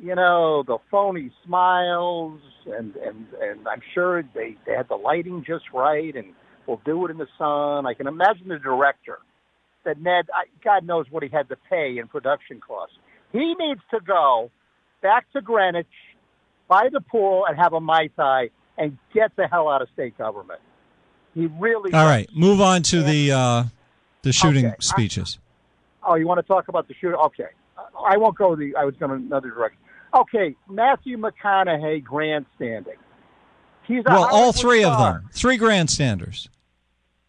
You 0.00 0.14
know, 0.14 0.62
the 0.64 0.78
phony 0.90 1.32
smiles, 1.44 2.40
and 2.66 2.94
and 2.96 3.26
and 3.40 3.66
I'm 3.66 3.82
sure 3.94 4.22
they 4.22 4.56
they 4.66 4.72
had 4.72 4.88
the 4.88 4.96
lighting 4.96 5.44
just 5.46 5.64
right, 5.74 6.14
and 6.14 6.34
we'll 6.66 6.80
do 6.84 7.04
it 7.06 7.10
in 7.10 7.18
the 7.18 7.26
sun. 7.36 7.86
I 7.86 7.94
can 7.94 8.06
imagine 8.06 8.48
the 8.48 8.58
director 8.58 9.18
that 9.84 10.00
Ned, 10.00 10.26
God 10.62 10.84
knows 10.84 11.06
what 11.10 11.22
he 11.22 11.28
had 11.28 11.48
to 11.48 11.56
pay 11.70 11.98
in 11.98 12.08
production 12.08 12.60
costs. 12.60 12.96
He 13.32 13.54
needs 13.58 13.80
to 13.90 14.00
go 14.00 14.50
back 15.02 15.30
to 15.32 15.40
Greenwich, 15.40 15.86
by 16.68 16.88
the 16.92 17.00
pool, 17.00 17.46
and 17.48 17.58
have 17.58 17.72
a 17.72 17.80
Mai 17.80 18.08
Tai 18.16 18.50
and 18.76 18.98
get 19.12 19.34
the 19.36 19.48
hell 19.48 19.68
out 19.68 19.82
of 19.82 19.88
state 19.94 20.16
government. 20.16 20.60
He 21.34 21.46
really. 21.46 21.92
All 21.92 22.04
does. 22.04 22.10
right, 22.10 22.28
move 22.34 22.60
on 22.60 22.82
to 22.84 22.98
and, 22.98 23.08
the 23.08 23.32
uh, 23.32 23.64
the 24.22 24.32
shooting 24.32 24.66
okay. 24.66 24.76
speeches. 24.80 25.38
I, 26.02 26.10
oh, 26.10 26.14
you 26.14 26.26
want 26.26 26.38
to 26.38 26.46
talk 26.46 26.68
about 26.68 26.88
the 26.88 26.94
shooting? 27.00 27.18
Okay, 27.18 27.48
I 27.76 28.16
won't 28.16 28.36
go 28.36 28.54
the. 28.54 28.74
I 28.76 28.84
was 28.84 28.94
going 28.96 29.12
another 29.12 29.50
direction. 29.50 29.80
Okay, 30.18 30.56
Matthew 30.68 31.16
McConaughey 31.16 32.02
grandstanding. 32.02 32.96
He's 33.84 34.02
well, 34.04 34.24
all 34.24 34.52
three 34.52 34.82
star. 34.82 34.92
of 34.92 34.98
them, 34.98 35.30
three 35.32 35.56
grandstanders. 35.56 36.48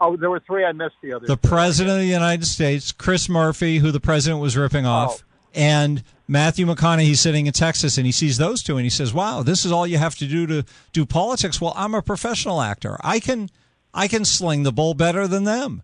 Oh, 0.02 0.16
there 0.16 0.30
were 0.30 0.40
three. 0.40 0.66
I 0.66 0.72
missed 0.72 0.96
the 1.04 1.14
other. 1.14 1.28
The 1.28 1.38
president 1.38 1.98
of 1.98 2.02
the 2.02 2.12
United 2.12 2.46
States, 2.46 2.92
Chris 2.92 3.30
Murphy, 3.30 3.78
who 3.78 3.92
the 3.92 4.00
president 4.00 4.42
was 4.42 4.58
ripping 4.58 4.86
oh. 4.86 4.92
off, 4.92 5.24
oh. 5.24 5.36
and 5.54 6.04
Matthew 6.28 6.66
McConaughey 6.66 7.16
sitting 7.16 7.46
in 7.48 7.54
Texas, 7.54 7.98
and 7.98 8.06
he 8.06 8.12
sees 8.12 8.38
those 8.38 8.64
two, 8.64 8.78
and 8.78 8.86
he 8.86 8.90
says, 8.90 9.14
"Wow, 9.14 9.44
this 9.44 9.66
is 9.66 9.72
all 9.72 9.86
you 9.86 9.98
have 10.00 10.16
to 10.16 10.28
do 10.28 10.48
to 10.48 10.66
do 10.92 11.06
politics." 11.06 11.62
Well, 11.62 11.74
I'm 11.76 11.94
a 11.94 12.02
professional 12.02 12.62
actor. 12.62 12.98
I 13.02 13.20
can, 13.20 13.50
I 13.94 14.08
can 14.08 14.26
sling 14.26 14.64
the 14.64 14.72
bull 14.72 14.96
better 14.96 15.28
than 15.28 15.44
them. 15.44 15.84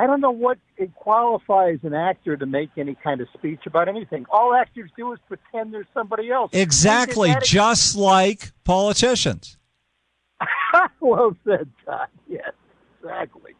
I 0.00 0.06
don't 0.06 0.20
know 0.20 0.30
what 0.30 0.58
it 0.76 0.94
qualifies 0.94 1.78
an 1.82 1.94
actor 1.94 2.36
to 2.36 2.46
make 2.46 2.70
any 2.76 2.94
kind 2.94 3.20
of 3.20 3.28
speech 3.34 3.60
about 3.66 3.88
anything. 3.88 4.26
All 4.30 4.54
actors 4.54 4.90
do 4.96 5.12
is 5.12 5.18
pretend 5.28 5.74
there's 5.74 5.86
somebody 5.92 6.30
else. 6.30 6.50
Exactly, 6.54 7.34
just 7.42 7.96
like 7.96 8.52
politicians. 8.64 9.58
well 11.00 11.36
said, 11.44 11.68
Todd. 11.84 12.08
Yes 12.28 12.52
exactly. 13.00 13.52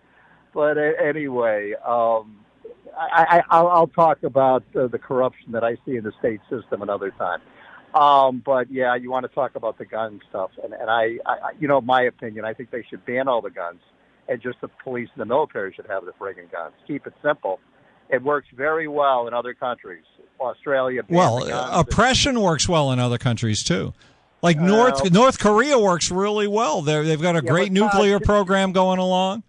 But 0.52 0.78
uh, 0.78 0.92
anyway, 1.02 1.74
um, 1.86 2.40
I, 2.96 3.42
I, 3.48 3.62
will 3.62 3.86
talk 3.86 4.22
about 4.22 4.64
uh, 4.74 4.88
the 4.88 4.98
corruption 4.98 5.52
that 5.52 5.62
I 5.62 5.76
see 5.86 5.96
in 5.96 6.04
the 6.04 6.12
state 6.18 6.40
system 6.50 6.82
another 6.82 7.12
time. 7.12 7.40
Um, 7.94 8.42
but 8.44 8.70
yeah, 8.70 8.94
you 8.96 9.10
want 9.10 9.26
to 9.28 9.34
talk 9.34 9.54
about 9.54 9.78
the 9.78 9.84
gun 9.84 10.20
stuff, 10.28 10.50
and, 10.62 10.72
and 10.72 10.90
I, 10.90 11.18
I, 11.26 11.52
you 11.58 11.66
know, 11.66 11.80
my 11.80 12.02
opinion, 12.02 12.44
I 12.44 12.54
think 12.54 12.70
they 12.70 12.84
should 12.88 13.04
ban 13.04 13.26
all 13.26 13.40
the 13.40 13.50
guns, 13.50 13.80
and 14.30 14.40
just 14.40 14.60
the 14.60 14.68
police 14.82 15.08
and 15.14 15.20
the 15.20 15.26
military 15.26 15.74
should 15.74 15.86
have 15.88 16.04
the 16.06 16.12
friggin' 16.12 16.50
guns. 16.50 16.72
Keep 16.86 17.06
it 17.06 17.14
simple. 17.22 17.58
It 18.08 18.22
works 18.22 18.48
very 18.56 18.88
well 18.88 19.26
in 19.28 19.34
other 19.34 19.52
countries. 19.52 20.04
Australia. 20.40 21.02
Well, 21.08 21.46
oppression 21.78 22.40
works 22.40 22.66
well 22.66 22.92
in 22.92 22.98
other 22.98 23.18
countries 23.18 23.62
too. 23.62 23.92
Like 24.42 24.58
North 24.58 25.04
uh, 25.04 25.10
North 25.10 25.38
Korea 25.38 25.78
works 25.78 26.10
really 26.10 26.48
well. 26.48 26.80
They 26.80 27.02
they've 27.02 27.20
got 27.20 27.36
a 27.36 27.44
yeah, 27.44 27.50
great 27.50 27.72
nuclear 27.72 28.16
uh, 28.16 28.20
program 28.20 28.72
going 28.72 28.98
along, 28.98 29.42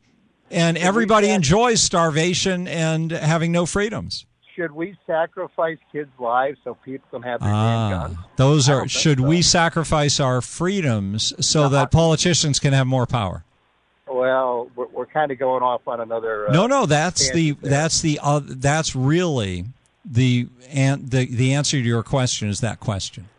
and 0.49 0.77
everybody 0.77 1.29
enjoys 1.29 1.81
starvation 1.81 2.67
and 2.67 3.11
having 3.11 3.53
no 3.53 3.65
freedoms. 3.65 4.25
Should 4.53 4.73
we 4.73 4.97
sacrifice 5.07 5.77
kids' 5.93 6.11
lives 6.19 6.57
so 6.65 6.75
people 6.83 7.07
can 7.09 7.21
have 7.21 7.39
their 7.39 7.49
ah, 7.49 7.89
guns? 7.89 8.17
Those 8.35 8.67
are. 8.67 8.85
Should 8.89 9.19
so. 9.19 9.27
we 9.27 9.41
sacrifice 9.41 10.19
our 10.19 10.41
freedoms 10.41 11.33
so 11.39 11.63
no, 11.63 11.69
that 11.69 11.89
politicians 11.89 12.59
can 12.59 12.73
have 12.73 12.85
more 12.85 13.05
power? 13.05 13.45
Well, 14.13 14.69
we're, 14.75 14.87
we're 14.87 15.05
kind 15.05 15.31
of 15.31 15.39
going 15.39 15.63
off 15.63 15.87
on 15.87 16.01
another. 16.01 16.49
Uh, 16.49 16.53
no, 16.53 16.67
no, 16.67 16.85
that's 16.85 17.31
the 17.31 17.51
there. 17.51 17.71
that's 17.71 18.01
the 18.01 18.19
uh, 18.21 18.41
that's 18.43 18.95
really 18.95 19.65
the 20.03 20.47
and 20.69 21.09
the 21.09 21.25
the 21.25 21.53
answer 21.53 21.77
to 21.77 21.83
your 21.83 22.03
question 22.03 22.49
is 22.49 22.59
that 22.59 22.79
question 22.79 23.29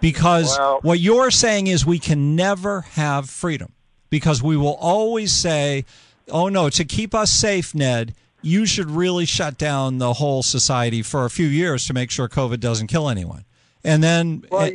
because 0.00 0.56
well, 0.58 0.78
what 0.82 1.00
you're 1.00 1.30
saying 1.30 1.66
is 1.66 1.84
we 1.84 1.98
can 1.98 2.36
never 2.36 2.82
have 2.82 3.28
freedom 3.28 3.72
because 4.10 4.42
we 4.42 4.56
will 4.56 4.76
always 4.76 5.32
say, 5.32 5.84
oh 6.30 6.48
no, 6.48 6.70
to 6.70 6.84
keep 6.84 7.14
us 7.14 7.30
safe, 7.30 7.74
Ned, 7.74 8.14
you 8.42 8.66
should 8.66 8.90
really 8.90 9.24
shut 9.24 9.58
down 9.58 9.98
the 9.98 10.14
whole 10.14 10.42
society 10.42 11.02
for 11.02 11.24
a 11.24 11.30
few 11.30 11.46
years 11.46 11.86
to 11.86 11.94
make 11.94 12.10
sure 12.10 12.28
COVID 12.28 12.60
doesn't 12.60 12.86
kill 12.86 13.08
anyone. 13.08 13.44
And 13.82 14.02
then, 14.02 14.44
well, 14.50 14.70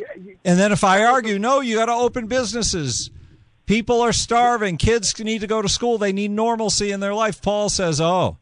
and 0.45 0.59
then 0.59 0.71
if 0.71 0.83
I 0.83 1.03
argue, 1.03 1.37
no, 1.37 1.59
you 1.59 1.75
got 1.75 1.85
to 1.85 1.93
open 1.93 2.27
businesses. 2.27 3.09
People 3.71 4.01
are 4.01 4.11
starving. 4.11 4.75
Kids 4.75 5.17
need 5.17 5.39
to 5.39 5.47
go 5.47 5.61
to 5.61 5.69
school. 5.69 5.97
They 5.97 6.11
need 6.11 6.29
normalcy 6.29 6.91
in 6.91 6.99
their 6.99 7.13
life. 7.13 7.41
Paul 7.41 7.69
says, 7.69 8.01
oh, 8.01 8.35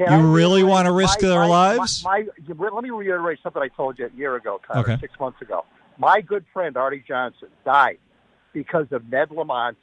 you 0.00 0.06
I 0.06 0.18
really 0.18 0.62
want 0.62 0.86
to 0.86 0.92
risk 0.92 1.20
my, 1.20 1.28
their 1.28 1.40
my, 1.40 1.46
lives? 1.48 2.02
My, 2.02 2.24
let 2.48 2.82
me 2.82 2.88
reiterate 2.88 3.40
something 3.42 3.60
I 3.60 3.68
told 3.68 3.98
you 3.98 4.06
a 4.06 4.16
year 4.16 4.36
ago, 4.36 4.62
Tyler, 4.66 4.80
okay. 4.80 4.96
six 5.02 5.20
months 5.20 5.42
ago. 5.42 5.66
My 5.98 6.22
good 6.22 6.46
friend 6.50 6.78
Artie 6.78 7.04
Johnson 7.06 7.48
died 7.66 7.98
because 8.54 8.86
of 8.90 9.06
Ned 9.10 9.28
Lamont's 9.28 9.76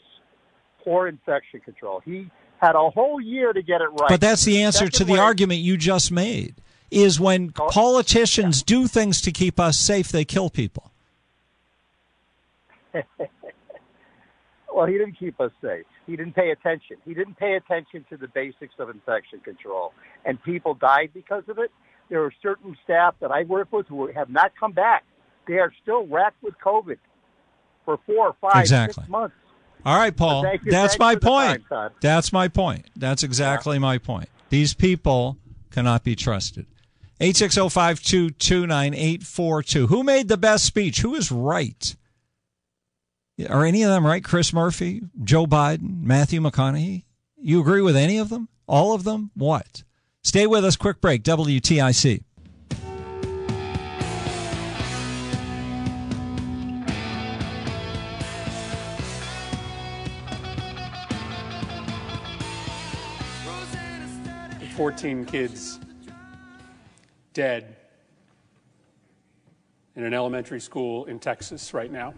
poor 0.83 1.07
infection 1.07 1.59
control. 1.59 2.01
He 2.03 2.31
had 2.59 2.73
a 2.75 2.89
whole 2.89 3.21
year 3.21 3.53
to 3.53 3.61
get 3.61 3.81
it 3.81 3.89
right. 3.89 4.09
But 4.09 4.19
that's 4.19 4.45
the 4.45 4.63
answer 4.63 4.89
to 4.89 5.03
the 5.03 5.13
way, 5.13 5.19
argument 5.19 5.59
you 5.59 5.77
just 5.77 6.11
made. 6.11 6.55
Is 6.89 7.19
when 7.19 7.53
oh, 7.59 7.69
politicians 7.69 8.61
yeah. 8.61 8.77
do 8.79 8.87
things 8.87 9.21
to 9.21 9.31
keep 9.31 9.59
us 9.59 9.77
safe, 9.77 10.09
they 10.09 10.25
kill 10.25 10.49
people. 10.49 10.91
well, 14.73 14.85
he 14.85 14.93
didn't 14.93 15.17
keep 15.19 15.39
us 15.39 15.51
safe. 15.61 15.85
He 16.07 16.15
didn't 16.15 16.33
pay 16.33 16.51
attention. 16.51 16.97
He 17.05 17.13
didn't 17.13 17.37
pay 17.37 17.55
attention 17.55 18.05
to 18.09 18.17
the 18.17 18.27
basics 18.27 18.73
of 18.79 18.89
infection 18.89 19.39
control, 19.39 19.93
and 20.25 20.41
people 20.43 20.73
died 20.73 21.11
because 21.13 21.43
of 21.47 21.57
it. 21.57 21.71
There 22.09 22.23
are 22.23 22.33
certain 22.41 22.75
staff 22.83 23.15
that 23.21 23.31
I 23.31 23.43
work 23.43 23.71
with 23.71 23.87
who 23.87 24.11
have 24.11 24.29
not 24.29 24.51
come 24.59 24.73
back 24.73 25.05
they 25.47 25.59
are 25.59 25.71
still 25.81 26.05
racked 26.07 26.41
with 26.41 26.55
COVID 26.63 26.97
for 27.85 27.99
four 28.05 28.27
or 28.27 28.35
five, 28.39 28.61
exactly. 28.61 29.03
six 29.03 29.09
months. 29.09 29.35
All 29.85 29.97
right, 29.97 30.15
Paul. 30.15 30.45
You, 30.45 30.71
That's 30.71 30.97
my 30.99 31.15
point. 31.15 31.67
Time, 31.67 31.89
That's 32.01 32.31
my 32.31 32.47
point. 32.47 32.85
That's 32.95 33.23
exactly 33.23 33.77
yeah. 33.77 33.81
my 33.81 33.97
point. 33.97 34.29
These 34.49 34.75
people 34.75 35.39
cannot 35.71 36.03
be 36.03 36.15
trusted. 36.15 36.67
860-522-9842. 37.19 39.89
Who 39.89 40.03
made 40.03 40.27
the 40.27 40.37
best 40.37 40.65
speech? 40.65 41.01
Who 41.01 41.15
is 41.15 41.31
right? 41.31 41.95
Are 43.49 43.65
any 43.65 43.83
of 43.83 43.89
them 43.89 44.05
right? 44.05 44.23
Chris 44.23 44.53
Murphy, 44.53 45.01
Joe 45.23 45.45
Biden, 45.45 46.03
Matthew 46.03 46.41
McConaughey? 46.41 47.05
You 47.37 47.59
agree 47.61 47.81
with 47.81 47.95
any 47.95 48.17
of 48.17 48.29
them? 48.29 48.49
All 48.67 48.93
of 48.93 49.03
them? 49.03 49.31
What? 49.35 49.83
Stay 50.23 50.45
with 50.45 50.63
us. 50.63 50.75
Quick 50.75 51.01
break. 51.01 51.23
WTIC. 51.23 52.23
Fourteen 64.75 65.25
kids 65.25 65.79
dead 67.33 67.75
in 69.95 70.03
an 70.03 70.13
elementary 70.13 70.59
school 70.59 71.05
in 71.05 71.19
Texas 71.19 71.71
right 71.71 71.91
now. 71.91 72.15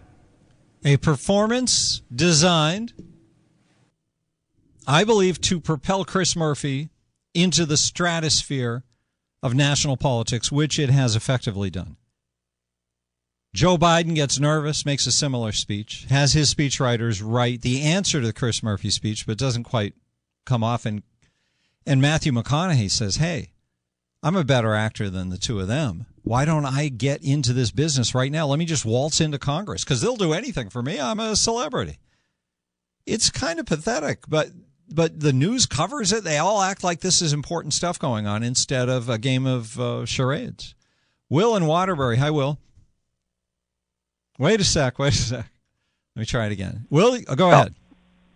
A 0.84 0.98
performance 0.98 2.02
designed, 2.14 2.92
I 4.86 5.04
believe, 5.04 5.40
to 5.42 5.58
propel 5.58 6.04
Chris 6.04 6.36
Murphy 6.36 6.90
into 7.32 7.64
the 7.64 7.78
stratosphere 7.78 8.84
of 9.42 9.54
national 9.54 9.96
politics, 9.96 10.52
which 10.52 10.78
it 10.78 10.90
has 10.90 11.16
effectively 11.16 11.70
done. 11.70 11.96
Joe 13.54 13.78
Biden 13.78 14.14
gets 14.14 14.38
nervous, 14.38 14.84
makes 14.84 15.06
a 15.06 15.12
similar 15.12 15.52
speech, 15.52 16.06
has 16.10 16.32
his 16.32 16.52
speechwriters 16.52 17.22
write 17.24 17.62
the 17.62 17.82
answer 17.82 18.20
to 18.20 18.26
the 18.26 18.32
Chris 18.32 18.62
Murphy 18.62 18.90
speech, 18.90 19.26
but 19.26 19.38
doesn't 19.38 19.64
quite 19.64 19.94
come 20.44 20.64
off. 20.64 20.84
And, 20.84 21.02
and 21.86 22.02
Matthew 22.02 22.32
McConaughey 22.32 22.90
says, 22.90 23.16
Hey, 23.16 23.52
I'm 24.24 24.36
a 24.36 24.42
better 24.42 24.74
actor 24.74 25.10
than 25.10 25.28
the 25.28 25.36
two 25.36 25.60
of 25.60 25.68
them. 25.68 26.06
Why 26.22 26.46
don't 26.46 26.64
I 26.64 26.88
get 26.88 27.22
into 27.22 27.52
this 27.52 27.70
business 27.70 28.14
right 28.14 28.32
now? 28.32 28.46
Let 28.46 28.58
me 28.58 28.64
just 28.64 28.86
waltz 28.86 29.20
into 29.20 29.38
Congress 29.38 29.84
because 29.84 30.00
they'll 30.00 30.16
do 30.16 30.32
anything 30.32 30.70
for 30.70 30.82
me. 30.82 30.98
I'm 30.98 31.20
a 31.20 31.36
celebrity. 31.36 31.98
It's 33.04 33.28
kind 33.28 33.60
of 33.60 33.66
pathetic, 33.66 34.20
but 34.26 34.48
but 34.88 35.20
the 35.20 35.34
news 35.34 35.66
covers 35.66 36.10
it. 36.10 36.24
They 36.24 36.38
all 36.38 36.62
act 36.62 36.82
like 36.82 37.00
this 37.00 37.20
is 37.20 37.34
important 37.34 37.74
stuff 37.74 37.98
going 37.98 38.26
on 38.26 38.42
instead 38.42 38.88
of 38.88 39.10
a 39.10 39.18
game 39.18 39.44
of 39.44 39.78
uh, 39.78 40.06
charades. 40.06 40.74
Will 41.28 41.54
in 41.54 41.66
Waterbury. 41.66 42.16
Hi, 42.16 42.30
Will. 42.30 42.58
Wait 44.38 44.58
a 44.58 44.64
sec. 44.64 44.98
Wait 44.98 45.12
a 45.12 45.16
sec. 45.16 45.46
Let 46.16 46.20
me 46.20 46.24
try 46.24 46.46
it 46.46 46.52
again. 46.52 46.86
Will, 46.88 47.20
go 47.36 47.50
ahead. 47.50 47.74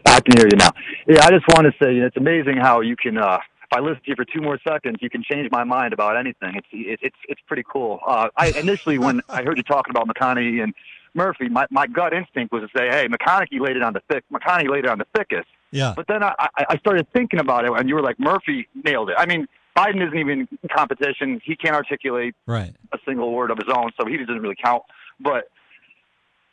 Oh, 0.05 0.13
I 0.13 0.21
can 0.21 0.37
hear 0.37 0.49
you 0.51 0.57
now. 0.59 0.71
Yeah, 1.07 1.25
I 1.25 1.31
just 1.31 1.47
want 1.49 1.65
to 1.67 1.73
say 1.83 1.97
it's 1.97 2.17
amazing 2.19 2.59
how 2.59 2.83
you 2.83 2.95
can 2.95 3.17
uh, 3.17 3.39
if 3.71 3.77
I 3.77 3.81
listen 3.81 4.03
to 4.05 4.11
you 4.11 4.17
for 4.17 4.25
two 4.25 4.41
more 4.41 4.59
seconds, 4.67 4.99
you 5.01 5.11
can 5.11 5.23
change 5.23 5.51
my 5.51 5.63
mind 5.63 5.93
about 5.93 6.17
anything. 6.17 6.55
It's 6.57 6.67
it's 6.73 7.17
it's 7.29 7.41
pretty 7.47 7.65
cool. 7.71 8.01
Uh, 8.07 8.29
I 8.37 8.49
initially 8.53 8.99
when 8.99 9.21
I 9.29 9.43
heard 9.43 9.59
you 9.59 9.63
talking 9.63 9.91
about 9.91 10.09
McConaughey 10.09 10.63
and 10.63 10.73
Murphy, 11.15 11.49
my 11.49 11.67
my 11.71 11.87
gut 11.87 12.15
instinct 12.15 12.53
was 12.53 12.63
to 12.63 12.69
say, 12.79 12.89
hey, 12.89 13.09
McConaughey 13.09 13.61
laid 13.61 13.77
it 13.77 13.83
on 13.83 13.93
the 13.93 14.01
thick. 14.11 14.25
McConaughey 14.33 14.71
laid 14.71 14.85
it 14.85 14.91
on 14.91 14.99
the 14.99 15.07
thickest. 15.15 15.49
Yeah. 15.71 15.93
But 15.95 16.07
then 16.09 16.23
I 16.23 16.33
I 16.57 16.79
started 16.79 17.07
thinking 17.13 17.41
about 17.41 17.67
it, 17.67 17.73
and 17.73 17.89
you 17.89 17.95
were 17.95 18.03
like, 18.03 18.19
Murphy 18.19 18.69
nailed 18.85 19.11
it. 19.11 19.17
I 19.19 19.27
mean, 19.27 19.47
Biden 19.77 20.05
isn't 20.07 20.19
even 20.19 20.49
in 20.51 20.69
competition. 20.75 21.41
He 21.45 21.55
can't 21.55 21.75
articulate 21.75 22.35
right. 22.47 22.75
a 22.93 22.99
single 23.07 23.33
word 23.33 23.51
of 23.51 23.59
his 23.59 23.69
own, 23.75 23.91
so 24.01 24.07
he 24.07 24.17
doesn't 24.17 24.41
really 24.41 24.57
count. 24.63 24.83
But 25.21 25.51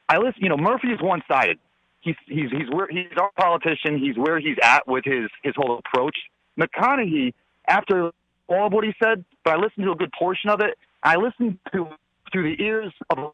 I 0.10 0.18
listen. 0.18 0.42
You 0.42 0.50
know, 0.50 0.58
Murphy 0.58 0.90
is 0.90 1.02
one 1.02 1.22
sided. 1.30 1.60
He's 2.02 2.16
he's 2.28 2.52
he's 2.52 2.70
where 2.72 2.88
he's 2.90 3.08
our 3.18 3.32
politician. 3.38 4.00
He's 4.00 4.18
where 4.18 4.38
he's 4.38 4.58
at 4.62 4.86
with 4.86 5.06
his 5.06 5.30
his 5.44 5.54
whole 5.56 5.80
approach. 5.80 6.18
McConaughey, 6.60 7.34
after 7.68 8.12
all 8.48 8.68
of 8.68 8.74
what 8.74 8.84
he 8.84 8.94
said, 9.02 9.26
but 9.44 9.54
I 9.54 9.58
listened 9.58 9.86
to 9.86 9.92
a 9.92 9.96
good 9.96 10.12
portion 10.18 10.50
of 10.50 10.60
it. 10.62 10.78
I 11.04 11.16
listened 11.16 11.60
to 11.74 11.88
through 12.32 12.56
the 12.56 12.64
ears 12.64 12.94
of 13.10 13.34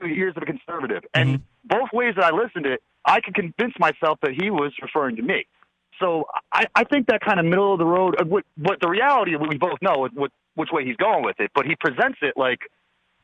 the 0.00 0.06
ears 0.06 0.34
of 0.36 0.42
a 0.42 0.46
conservative, 0.46 1.04
and 1.14 1.38
mm-hmm. 1.38 1.42
both 1.64 1.92
ways 1.92 2.14
that 2.16 2.24
I 2.24 2.36
listened 2.36 2.64
to 2.64 2.72
it, 2.72 2.82
I 3.04 3.20
could 3.20 3.34
convince 3.34 3.74
myself 3.78 4.18
that 4.22 4.32
he 4.32 4.50
was 4.50 4.72
referring 4.82 5.16
to 5.16 5.22
me. 5.22 5.46
So 6.00 6.26
I, 6.52 6.66
I 6.74 6.84
think 6.84 7.06
that 7.06 7.20
kind 7.20 7.38
of 7.38 7.46
middle 7.46 7.72
of 7.72 7.78
the 7.78 7.84
road. 7.86 8.16
Uh, 8.20 8.24
what, 8.24 8.44
what 8.56 8.80
the 8.80 8.88
reality 8.88 9.36
we 9.36 9.56
both 9.56 9.78
know 9.80 10.08
what, 10.14 10.32
which 10.54 10.70
way 10.72 10.84
he's 10.84 10.96
going 10.96 11.24
with 11.24 11.38
it, 11.38 11.50
but 11.54 11.66
he 11.66 11.76
presents 11.76 12.18
it 12.22 12.34
like, 12.36 12.60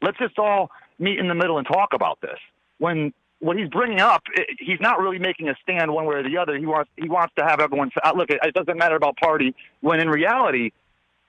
let's 0.00 0.18
just 0.18 0.38
all 0.38 0.70
meet 0.98 1.18
in 1.18 1.28
the 1.28 1.34
middle 1.34 1.58
and 1.58 1.66
talk 1.66 1.90
about 1.92 2.20
this. 2.20 2.38
When 2.78 3.12
what 3.40 3.57
he's 3.57 3.68
bringing 3.68 4.00
up, 4.00 4.23
he's 4.59 4.80
not 4.80 4.99
really 5.00 5.18
making 5.18 5.49
a 5.49 5.54
stand 5.62 5.92
one 5.92 6.07
way 6.07 6.16
or 6.16 6.23
the 6.23 6.37
other. 6.37 6.57
He 6.57 6.66
wants 6.66 6.90
he 6.97 7.09
wants 7.09 7.35
to 7.38 7.45
have 7.45 7.61
everyone 7.61 7.90
uh, 8.02 8.12
look. 8.16 8.30
It 8.30 8.54
doesn't 8.54 8.76
matter 8.76 8.97
about 8.97 9.16
party. 9.16 9.55
When 9.81 10.01
in 10.01 10.09
reality, 10.09 10.72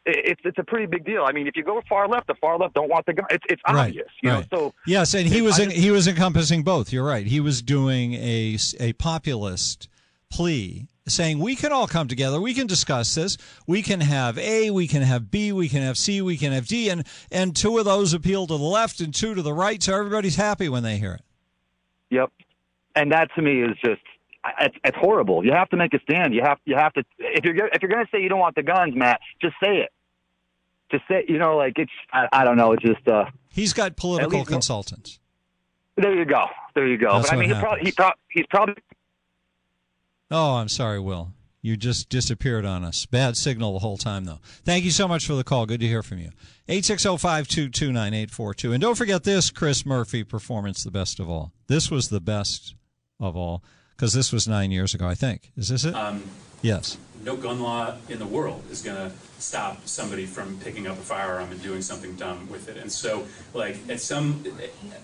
it's 0.05 0.41
it's 0.43 0.57
a 0.57 0.63
pretty 0.63 0.87
big 0.87 1.05
deal. 1.05 1.23
I 1.23 1.31
mean, 1.31 1.47
if 1.47 1.55
you 1.55 1.63
go 1.63 1.81
far 1.87 2.07
left, 2.07 2.27
the 2.27 2.35
far 2.35 2.57
left 2.57 2.73
don't 2.73 2.89
want 2.89 3.05
the 3.05 3.13
gun. 3.13 3.25
It's 3.29 3.43
it's 3.49 3.61
obvious, 3.65 4.07
right, 4.07 4.23
you 4.23 4.29
right. 4.31 4.51
know. 4.51 4.57
So 4.57 4.73
yes, 4.85 5.13
and 5.13 5.27
he 5.27 5.41
was 5.41 5.57
just, 5.57 5.71
he 5.71 5.91
was 5.91 6.07
encompassing 6.07 6.63
both. 6.63 6.91
You're 6.91 7.05
right. 7.05 7.25
He 7.25 7.39
was 7.39 7.61
doing 7.61 8.13
a 8.15 8.57
a 8.79 8.93
populist 8.93 9.87
plea 10.29 10.87
saying 11.07 11.39
we 11.39 11.55
can 11.55 11.71
all 11.71 11.87
come 11.87 12.07
together 12.07 12.39
we 12.39 12.53
can 12.53 12.67
discuss 12.67 13.15
this 13.15 13.35
we 13.65 13.81
can 13.81 13.99
have 13.99 14.37
a 14.37 14.69
we 14.69 14.87
can 14.87 15.01
have 15.01 15.31
b 15.31 15.51
we 15.51 15.67
can 15.67 15.81
have 15.81 15.97
c 15.97 16.21
we 16.21 16.37
can 16.37 16.51
have 16.51 16.67
d 16.67 16.87
and 16.87 17.03
and 17.31 17.55
two 17.55 17.79
of 17.79 17.85
those 17.85 18.13
appeal 18.13 18.45
to 18.45 18.55
the 18.55 18.63
left 18.63 18.99
and 18.99 19.11
two 19.11 19.33
to 19.33 19.41
the 19.41 19.51
right 19.51 19.81
so 19.81 19.97
everybody's 19.97 20.35
happy 20.35 20.69
when 20.69 20.83
they 20.83 20.97
hear 20.97 21.13
it 21.13 21.21
Yep. 22.09 22.31
And 22.95 23.11
that 23.11 23.29
to 23.35 23.41
me 23.41 23.61
is 23.61 23.77
just 23.83 24.01
it's, 24.59 24.75
it's 24.83 24.97
horrible. 24.97 25.45
You 25.45 25.51
have 25.51 25.69
to 25.69 25.77
make 25.77 25.93
a 25.93 25.99
stand. 26.01 26.33
You 26.33 26.41
have 26.43 26.59
you 26.65 26.75
have 26.75 26.93
to 26.93 27.03
if 27.19 27.43
you're 27.43 27.67
if 27.67 27.81
you're 27.81 27.91
going 27.91 28.05
to 28.05 28.09
say 28.11 28.21
you 28.21 28.29
don't 28.29 28.39
want 28.39 28.55
the 28.55 28.63
guns, 28.63 28.95
Matt, 28.95 29.19
just 29.41 29.55
say 29.61 29.77
it. 29.77 29.89
Just 30.91 31.03
say 31.07 31.25
you 31.27 31.37
know 31.37 31.57
like 31.57 31.73
it's 31.77 31.91
I, 32.11 32.27
I 32.31 32.43
don't 32.43 32.57
know. 32.57 32.71
It's 32.73 32.83
just 32.83 33.07
uh. 33.07 33.25
He's 33.49 33.73
got 33.73 33.95
political 33.95 34.45
consultants. 34.45 35.19
There 35.95 36.15
you 36.15 36.25
go. 36.25 36.45
There 36.75 36.87
you 36.87 36.97
go. 36.97 37.13
That's 37.13 37.29
but 37.29 37.35
I 37.35 37.39
mean, 37.39 37.49
he 37.49 37.59
probably, 37.59 37.85
he 37.85 37.91
pro- 37.91 38.11
he's 38.29 38.45
probably. 38.49 38.75
Oh, 40.31 40.55
I'm 40.55 40.69
sorry, 40.69 40.99
Will. 40.99 41.33
You 41.61 41.75
just 41.75 42.07
disappeared 42.09 42.65
on 42.65 42.85
us. 42.85 43.05
Bad 43.05 43.35
signal 43.35 43.73
the 43.73 43.79
whole 43.79 43.97
time, 43.97 44.23
though. 44.25 44.39
Thank 44.63 44.85
you 44.85 44.91
so 44.91 45.07
much 45.07 45.27
for 45.27 45.33
the 45.33 45.43
call. 45.43 45.65
Good 45.65 45.81
to 45.81 45.87
hear 45.87 46.01
from 46.01 46.19
you. 46.19 46.29
860-522-9842. 46.69 48.73
And 48.73 48.81
don't 48.81 48.95
forget 48.95 49.25
this 49.25 49.51
Chris 49.51 49.85
Murphy 49.85 50.23
performance, 50.23 50.83
the 50.83 50.91
best 50.91 51.19
of 51.19 51.29
all. 51.29 51.51
This 51.67 51.91
was 51.91 52.07
the 52.09 52.21
best 52.21 52.75
of 53.19 53.35
all 53.35 53.61
because 53.95 54.13
this 54.13 54.31
was 54.31 54.47
nine 54.47 54.71
years 54.71 54.93
ago, 54.93 55.05
I 55.07 55.15
think. 55.15 55.51
Is 55.57 55.67
this 55.67 55.83
it? 55.83 55.93
Um, 55.93 56.23
yes. 56.61 56.97
No 57.23 57.35
gun 57.35 57.59
law 57.59 57.95
in 58.07 58.19
the 58.19 58.25
world 58.25 58.63
is 58.71 58.81
going 58.81 58.97
to 58.97 59.15
stop 59.39 59.87
somebody 59.87 60.25
from 60.25 60.57
picking 60.59 60.87
up 60.87 60.97
a 60.97 61.01
firearm 61.01 61.51
and 61.51 61.61
doing 61.61 61.81
something 61.81 62.15
dumb 62.15 62.49
with 62.49 62.69
it. 62.69 62.77
And 62.77 62.91
so, 62.91 63.25
like 63.53 63.77
at 63.89 63.99
some, 63.99 64.43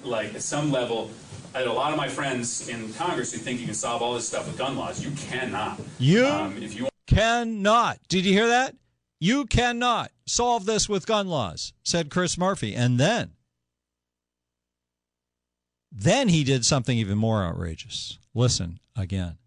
like 0.03 0.33
at 0.33 0.41
some 0.41 0.71
level, 0.71 1.11
I 1.53 1.59
had 1.59 1.67
a 1.67 1.73
lot 1.73 1.91
of 1.91 1.97
my 1.97 2.07
friends 2.07 2.67
in 2.69 2.93
Congress 2.93 3.31
who 3.31 3.39
think 3.39 3.59
you 3.59 3.65
can 3.65 3.75
solve 3.75 4.01
all 4.01 4.13
this 4.13 4.27
stuff 4.27 4.47
with 4.47 4.57
gun 4.57 4.77
laws. 4.77 5.03
You 5.03 5.11
cannot. 5.11 5.79
You 5.99 6.25
um, 6.25 6.61
if 6.61 6.75
you 6.75 6.87
cannot. 7.07 7.99
Did 8.07 8.25
you 8.25 8.33
hear 8.33 8.47
that? 8.47 8.75
You 9.19 9.45
cannot 9.45 10.11
solve 10.25 10.65
this 10.65 10.89
with 10.89 11.05
gun 11.07 11.27
laws, 11.27 11.73
said 11.83 12.09
Chris 12.09 12.37
Murphy. 12.37 12.75
And 12.75 12.99
then, 12.99 13.31
then 15.91 16.27
he 16.27 16.43
did 16.43 16.65
something 16.65 16.97
even 16.97 17.17
more 17.17 17.43
outrageous. 17.43 18.19
Listen 18.33 18.79
again. 18.95 19.37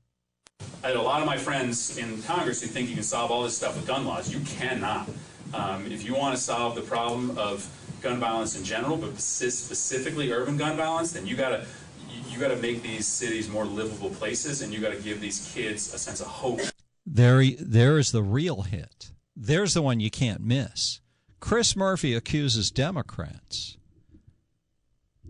I 0.82 0.88
had 0.88 0.96
a 0.96 1.02
lot 1.02 1.20
of 1.20 1.26
my 1.26 1.36
friends 1.36 1.98
in 1.98 2.22
Congress 2.22 2.62
who 2.62 2.68
think 2.68 2.88
you 2.88 2.94
can 2.94 3.04
solve 3.04 3.30
all 3.30 3.42
this 3.42 3.56
stuff 3.56 3.76
with 3.76 3.86
gun 3.86 4.06
laws. 4.06 4.32
You 4.32 4.40
cannot. 4.40 5.08
Um, 5.52 5.90
if 5.90 6.04
you 6.04 6.14
want 6.14 6.36
to 6.36 6.40
solve 6.40 6.76
the 6.76 6.82
problem 6.82 7.36
of 7.36 7.68
gun 8.00 8.20
violence 8.20 8.56
in 8.56 8.64
general, 8.64 8.96
but 8.96 9.18
specifically 9.18 10.30
urban 10.30 10.56
gun 10.56 10.76
violence, 10.76 11.12
then 11.12 11.26
you 11.26 11.36
got 11.36 11.50
to 11.50 11.66
you 12.28 12.38
got 12.38 12.48
to 12.48 12.56
make 12.56 12.82
these 12.82 13.06
cities 13.06 13.48
more 13.48 13.64
livable 13.64 14.10
places, 14.10 14.62
and 14.62 14.72
you 14.72 14.80
got 14.80 14.92
to 14.92 15.00
give 15.02 15.20
these 15.20 15.50
kids 15.52 15.92
a 15.92 15.98
sense 15.98 16.20
of 16.20 16.26
hope. 16.26 16.60
There, 17.04 17.44
there 17.60 17.98
is 17.98 18.12
the 18.12 18.22
real 18.22 18.62
hit. 18.62 19.10
There's 19.34 19.74
the 19.74 19.82
one 19.82 20.00
you 20.00 20.10
can't 20.10 20.40
miss. 20.40 21.00
Chris 21.40 21.76
Murphy 21.76 22.14
accuses 22.14 22.70
Democrats 22.70 23.76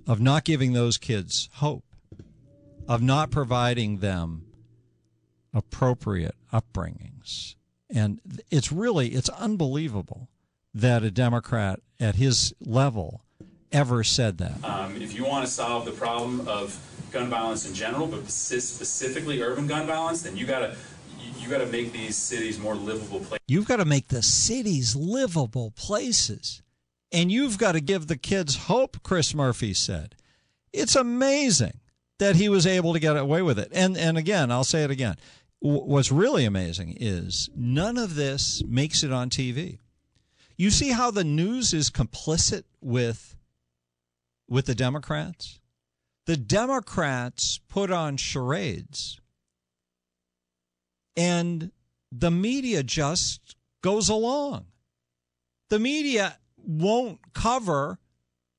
of 0.07 0.21
not 0.21 0.45
giving 0.45 0.73
those 0.73 0.99
kids 0.99 1.49
hope, 1.55 1.85
of 2.87 3.03
not 3.03 3.31
providing 3.31 3.99
them 3.99 4.48
appropriate 5.53 6.35
upbringings. 6.53 7.55
And 7.91 8.21
it's 8.51 8.71
really 8.71 9.09
it's 9.09 9.29
unbelievable 9.31 10.29
that 10.75 11.03
a 11.03 11.11
Democrat 11.11 11.81
at 11.99 12.17
his 12.17 12.55
level 12.61 13.23
ever 13.73 14.05
said 14.05 14.39
that. 14.39 14.63
Um, 14.65 15.01
if 15.01 15.15
you 15.15 15.25
want 15.25 15.47
to 15.47 15.51
solve 15.51 15.85
the 15.85 15.93
problem 15.93 16.47
of 16.47 16.79
gun 17.11 17.29
violence 17.31 17.67
in 17.67 17.75
general, 17.75 18.07
but 18.07 18.29
specifically 18.31 19.43
urban 19.43 19.67
gun 19.67 19.87
violence, 19.87 20.23
then 20.23 20.37
you 20.37 20.47
got 20.47 20.61
to 20.61 20.77
you 21.39 21.49
got 21.49 21.59
to 21.59 21.67
make 21.67 21.93
these 21.93 22.17
cities 22.17 22.59
more 22.59 22.75
livable 22.75 23.21
places. 23.21 23.39
You've 23.47 23.67
got 23.67 23.77
to 23.77 23.85
make 23.85 24.09
the 24.09 24.23
cities 24.23 24.95
livable 24.95 25.73
places. 25.73 26.63
And 27.11 27.33
you've 27.33 27.57
got 27.57 27.73
to 27.73 27.81
give 27.81 28.07
the 28.07 28.19
kids 28.19 28.57
hope, 28.57 29.03
Chris 29.03 29.35
Murphy 29.35 29.73
said. 29.73 30.15
It's 30.73 30.95
amazing 30.95 31.81
that 32.19 32.37
he 32.37 32.49
was 32.49 32.67
able 32.67 32.93
to 32.93 33.01
get 33.01 33.17
away 33.17 33.43
with 33.43 33.59
it. 33.59 33.71
And 33.73 33.97
and 33.97 34.19
again, 34.19 34.51
I'll 34.51 34.65
say 34.65 34.85
it 34.85 34.91
again. 34.91 35.17
What's 35.61 36.13
really 36.13 36.45
amazing 36.45 36.97
is 37.01 37.51
none 37.57 37.99
of 37.99 38.15
this 38.15 38.63
makes 38.65 39.03
it 39.03 39.13
on 39.13 39.29
TV. 39.29 39.79
You 40.57 40.71
see 40.71 40.91
how 40.91 41.11
the 41.11 41.25
news 41.25 41.73
is 41.73 41.91
complicit 41.91 42.65
with 42.81 43.37
with 44.49 44.67
the 44.67 44.75
Democrats? 44.75 45.61
The 46.27 46.37
Democrats 46.37 47.59
put 47.69 47.91
on 47.91 48.17
charades 48.17 49.21
and 51.17 51.73
the 52.13 52.31
media 52.31 52.83
just 52.83 53.57
goes 53.83 54.09
along. 54.09 54.67
The 55.69 55.79
media 55.79 56.39
won't 56.57 57.33
cover, 57.35 57.99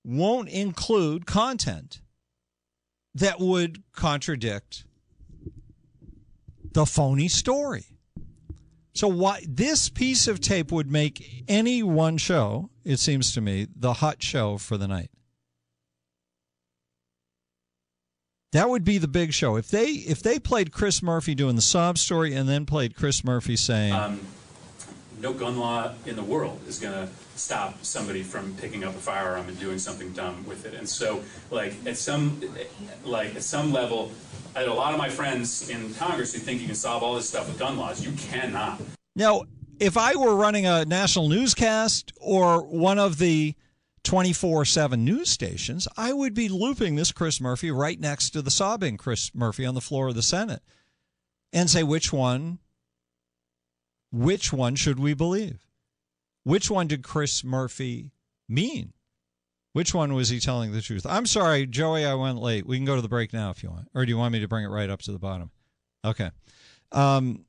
won't 0.04 0.50
include 0.50 1.26
content 1.26 2.02
that 3.16 3.40
would 3.40 3.84
contradict 3.94 4.86
the 6.74 6.86
phony 6.86 7.28
story. 7.28 7.86
So 8.94 9.08
why 9.08 9.44
this 9.48 9.90
piece 9.90 10.28
of 10.28 10.40
tape 10.40 10.72
would 10.72 10.92
make 10.92 11.44
any 11.48 11.84
one 11.84 12.18
show, 12.18 12.70
it 12.84 12.98
seems 12.98 13.34
to 13.34 13.42
me, 13.42 13.68
the 13.76 13.94
hot 13.94 14.22
show 14.22 14.58
for 14.58 14.78
the 14.78 14.88
night. 14.88 15.10
That 18.52 18.70
would 18.70 18.84
be 18.84 18.98
the 18.98 19.08
big 19.08 19.32
show. 19.32 19.58
If 19.58 19.70
they 19.70 19.86
if 19.86 20.24
they 20.24 20.40
played 20.40 20.72
Chris 20.72 21.04
Murphy 21.04 21.36
doing 21.36 21.56
the 21.56 21.62
sob 21.62 22.00
story 22.00 22.34
and 22.34 22.50
then 22.50 22.66
played 22.66 22.96
Chris 22.96 23.24
Murphy 23.24 23.56
saying 23.56 23.94
Um, 23.94 24.20
no 25.20 25.34
gun 25.34 25.58
law 25.58 25.94
in 26.06 26.16
the 26.16 26.24
world 26.24 26.60
is 26.68 26.80
going 26.80 26.94
to 26.94 27.12
stop 27.36 27.84
somebody 27.84 28.24
from 28.24 28.56
picking 28.56 28.84
up 28.84 28.96
a 28.96 29.00
firearm 29.00 29.48
and 29.48 29.60
doing 29.60 29.80
something 29.80 30.12
dumb 30.14 30.46
with 30.48 30.66
it. 30.66 30.74
And 30.74 30.88
so, 30.88 31.24
like 31.52 31.74
at 31.86 31.98
some, 31.98 32.42
like 33.04 33.36
at 33.36 33.44
some 33.44 33.72
level, 33.72 34.12
I 34.56 34.60
had 34.60 34.70
a 34.70 34.74
lot 34.74 34.94
of 34.94 34.98
my 34.98 35.10
friends 35.10 35.70
in 35.70 35.94
Congress 35.96 36.34
who 36.34 36.40
think 36.40 36.62
you 36.62 36.68
can 36.68 36.76
solve 36.76 37.04
all 37.04 37.16
this 37.16 37.30
stuff 37.30 37.48
with 37.48 37.60
gun 37.60 37.78
laws. 37.78 38.04
You 38.04 38.12
cannot. 38.14 38.82
Now, 39.16 39.44
if 39.80 39.98
I 39.98 40.16
were 40.16 40.36
running 40.36 40.66
a 40.66 40.86
national 40.86 41.30
newscast 41.30 42.12
or 42.20 42.66
one 42.66 43.00
of 43.00 43.18
the 43.18 43.56
24 44.04 44.66
7 44.66 45.04
news 45.04 45.30
stations, 45.30 45.88
I 45.98 46.14
would 46.14 46.34
be 46.34 46.50
looping 46.50 46.96
this 46.96 47.12
Chris 47.12 47.40
Murphy 47.42 47.72
right 47.72 48.00
next 48.00 48.32
to 48.32 48.42
the 48.42 48.52
sobbing 48.52 48.98
Chris 48.98 49.32
Murphy 49.36 49.66
on 49.66 49.76
the 49.76 49.82
floor 49.82 50.10
of 50.10 50.16
the 50.16 50.22
Senate 50.22 50.62
and 51.52 51.70
say, 51.70 51.84
which 51.84 52.14
one, 52.14 52.60
which 54.12 54.52
one 54.52 54.76
should 54.76 55.00
we 55.00 55.14
believe? 55.14 55.68
Which 56.44 56.70
one 56.70 56.88
did 56.88 57.04
Chris 57.04 57.44
Murphy 57.44 58.12
mean? 58.48 58.94
Which 59.74 59.94
one 59.94 60.14
was 60.14 60.30
he 60.30 60.40
telling 60.40 60.72
the 60.72 60.82
truth? 60.82 61.06
I'm 61.06 61.26
sorry, 61.26 61.68
Joey, 61.68 62.06
I 62.06 62.16
went 62.16 62.40
late. 62.40 62.66
We 62.66 62.78
can 62.78 62.86
go 62.86 62.96
to 62.96 63.02
the 63.02 63.08
break 63.08 63.34
now 63.34 63.52
if 63.52 63.62
you 63.62 63.70
want. 63.70 63.88
Or 63.94 64.04
do 64.04 64.10
you 64.10 64.18
want 64.18 64.34
me 64.34 64.40
to 64.40 64.48
bring 64.48 64.66
it 64.66 64.70
right 64.70 64.90
up 64.90 65.02
to 65.04 65.12
the 65.12 65.20
bottom? 65.20 65.52
Okay. 66.04 66.32
Um, 66.92 67.46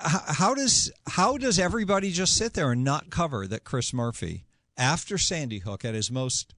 how 0.00 0.54
does 0.54 0.90
how 1.06 1.36
does 1.38 1.58
everybody 1.58 2.10
just 2.10 2.36
sit 2.36 2.54
there 2.54 2.72
and 2.72 2.82
not 2.82 3.10
cover 3.10 3.46
that 3.46 3.64
Chris 3.64 3.92
Murphy 3.92 4.46
after 4.76 5.16
Sandy 5.16 5.58
Hook 5.58 5.84
at 5.84 5.94
his 5.94 6.10
most 6.10 6.54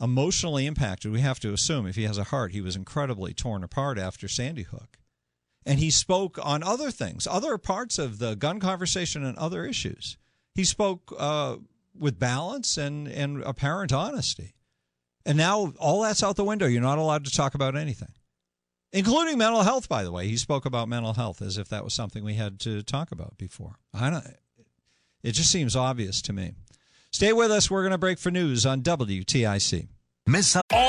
emotionally 0.00 0.66
impacted 0.66 1.12
we 1.12 1.20
have 1.20 1.40
to 1.40 1.52
assume 1.52 1.86
if 1.86 1.96
he 1.96 2.04
has 2.04 2.18
a 2.18 2.24
heart 2.24 2.52
he 2.52 2.60
was 2.60 2.76
incredibly 2.76 3.32
torn 3.32 3.62
apart 3.62 3.98
after 3.98 4.28
Sandy 4.28 4.64
Hook 4.64 4.98
and 5.64 5.78
he 5.78 5.90
spoke 5.90 6.38
on 6.42 6.62
other 6.62 6.90
things 6.90 7.26
other 7.26 7.58
parts 7.58 7.98
of 7.98 8.18
the 8.18 8.34
gun 8.34 8.60
conversation 8.60 9.24
and 9.24 9.36
other 9.38 9.64
issues 9.64 10.16
he 10.54 10.64
spoke 10.64 11.14
uh, 11.18 11.56
with 11.98 12.18
balance 12.18 12.76
and 12.76 13.08
and 13.08 13.42
apparent 13.42 13.92
honesty 13.92 14.54
and 15.24 15.36
now 15.36 15.72
all 15.78 16.02
that's 16.02 16.22
out 16.22 16.36
the 16.36 16.44
window 16.44 16.66
you're 16.66 16.82
not 16.82 16.98
allowed 16.98 17.24
to 17.24 17.30
talk 17.30 17.54
about 17.54 17.76
anything 17.76 18.12
including 18.92 19.38
mental 19.38 19.62
health. 19.62 19.88
By 19.88 20.04
the 20.04 20.12
way, 20.12 20.28
he 20.28 20.36
spoke 20.36 20.66
about 20.66 20.88
mental 20.88 21.14
health 21.14 21.42
as 21.42 21.58
if 21.58 21.68
that 21.68 21.84
was 21.84 21.94
something 21.94 22.24
we 22.24 22.34
had 22.34 22.60
to 22.60 22.82
talk 22.82 23.12
about 23.12 23.36
before. 23.38 23.76
I 23.94 24.10
don't. 24.10 24.24
It 25.22 25.32
just 25.32 25.50
seems 25.50 25.76
obvious 25.76 26.22
to 26.22 26.32
me. 26.32 26.52
Stay 27.12 27.32
with 27.32 27.50
us. 27.50 27.70
We're 27.70 27.82
going 27.82 27.92
to 27.92 27.98
break 27.98 28.18
for 28.18 28.30
news 28.30 28.64
on 28.64 28.82
WTIC. 28.82 29.88
Miss 30.26 30.56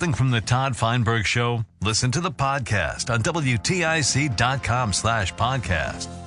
something 0.00 0.16
from 0.16 0.30
the 0.30 0.40
Todd 0.40 0.74
Feinberg 0.74 1.26
Show? 1.26 1.66
Listen 1.82 2.10
to 2.12 2.22
the 2.22 2.30
podcast 2.30 3.12
on 3.12 3.22
WTIC.com 3.22 4.94
slash 4.94 5.34
podcast. 5.34 6.19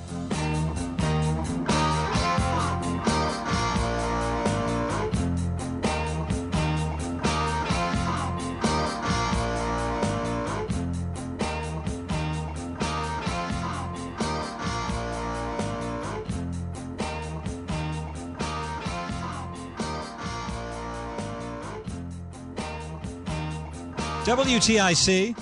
WTIC. 24.34 25.38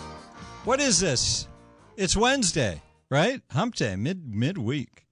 What 0.67 0.79
is 0.79 1.01
this? 1.01 1.49
It's 1.97 2.15
Wednesday, 2.15 2.83
right? 3.11 3.41
Hump 3.51 3.75
day, 3.77 3.97
mid 3.97 4.35
midweek. 4.35 5.07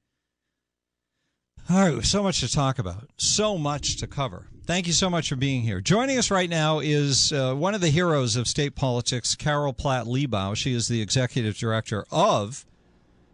All 1.71 1.89
right, 1.89 2.05
so 2.05 2.23
much 2.23 2.41
to 2.41 2.53
talk 2.53 2.79
about, 2.79 3.09
so 3.17 3.57
much 3.57 3.97
to 3.97 4.07
cover. 4.07 4.49
Thank 4.67 4.87
you 4.87 4.93
so 4.93 5.09
much 5.09 5.31
for 5.31 5.37
being 5.37 5.63
here. 5.63 5.81
Joining 5.81 6.19
us 6.19 6.31
right 6.31 6.51
now 6.51 6.81
is 6.81 7.33
uh, 7.33 7.55
one 7.55 7.75
of 7.75 7.81
the 7.81 7.89
heroes 7.89 8.37
of 8.37 8.47
state 8.47 8.75
politics, 8.75 9.35
Carol 9.35 9.73
Platt 9.73 10.05
Liebau. 10.05 10.55
She 10.57 10.75
is 10.75 10.89
the 10.89 11.01
executive 11.01 11.57
director 11.57 12.05
of 12.11 12.67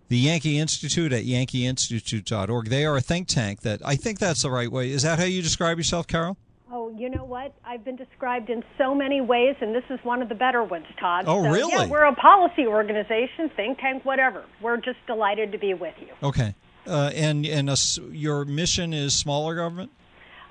the 0.07 0.17
Yankee 0.17 0.61
Institute 0.61 1.13
at 1.13 1.25
yankeeinstitute.org. 1.25 2.69
They 2.69 2.87
are 2.87 2.97
a 2.97 3.01
think 3.01 3.27
tank 3.27 3.63
that 3.63 3.81
I 3.85 3.97
think 3.97 4.21
that's 4.21 4.43
the 4.43 4.51
right 4.53 4.71
way. 4.71 4.93
Is 4.93 5.03
that 5.03 5.19
how 5.19 5.25
you 5.25 5.43
describe 5.43 5.77
yourself, 5.77 6.07
Carol? 6.07 6.37
Oh, 6.71 6.91
you 6.91 7.09
know 7.09 7.25
what? 7.25 7.55
I've 7.65 7.85
been 7.85 7.95
described 7.95 8.51
in 8.51 8.65
so 8.77 8.93
many 8.95 9.21
ways, 9.21 9.55
and 9.61 9.73
this 9.75 9.85
is 9.89 10.01
one 10.03 10.21
of 10.21 10.29
the 10.29 10.35
better 10.35 10.65
ones, 10.65 10.87
Todd. 10.99 11.25
Oh, 11.29 11.45
so, 11.45 11.51
really? 11.51 11.73
Yeah, 11.73 11.87
we're 11.87 12.05
a 12.05 12.15
policy 12.15 12.67
organization, 12.67 13.51
think 13.55 13.79
tank, 13.79 14.05
whatever. 14.05 14.45
We're 14.61 14.79
just 14.79 14.99
delighted 15.07 15.53
to 15.53 15.59
be 15.59 15.75
with 15.75 15.95
you. 16.01 16.09
Okay. 16.23 16.55
Uh, 16.87 17.11
and 17.15 17.47
and 17.47 17.71
a, 17.71 17.77
your 18.11 18.45
mission 18.45 18.93
is 18.93 19.15
smaller 19.15 19.55
government? 19.55 19.91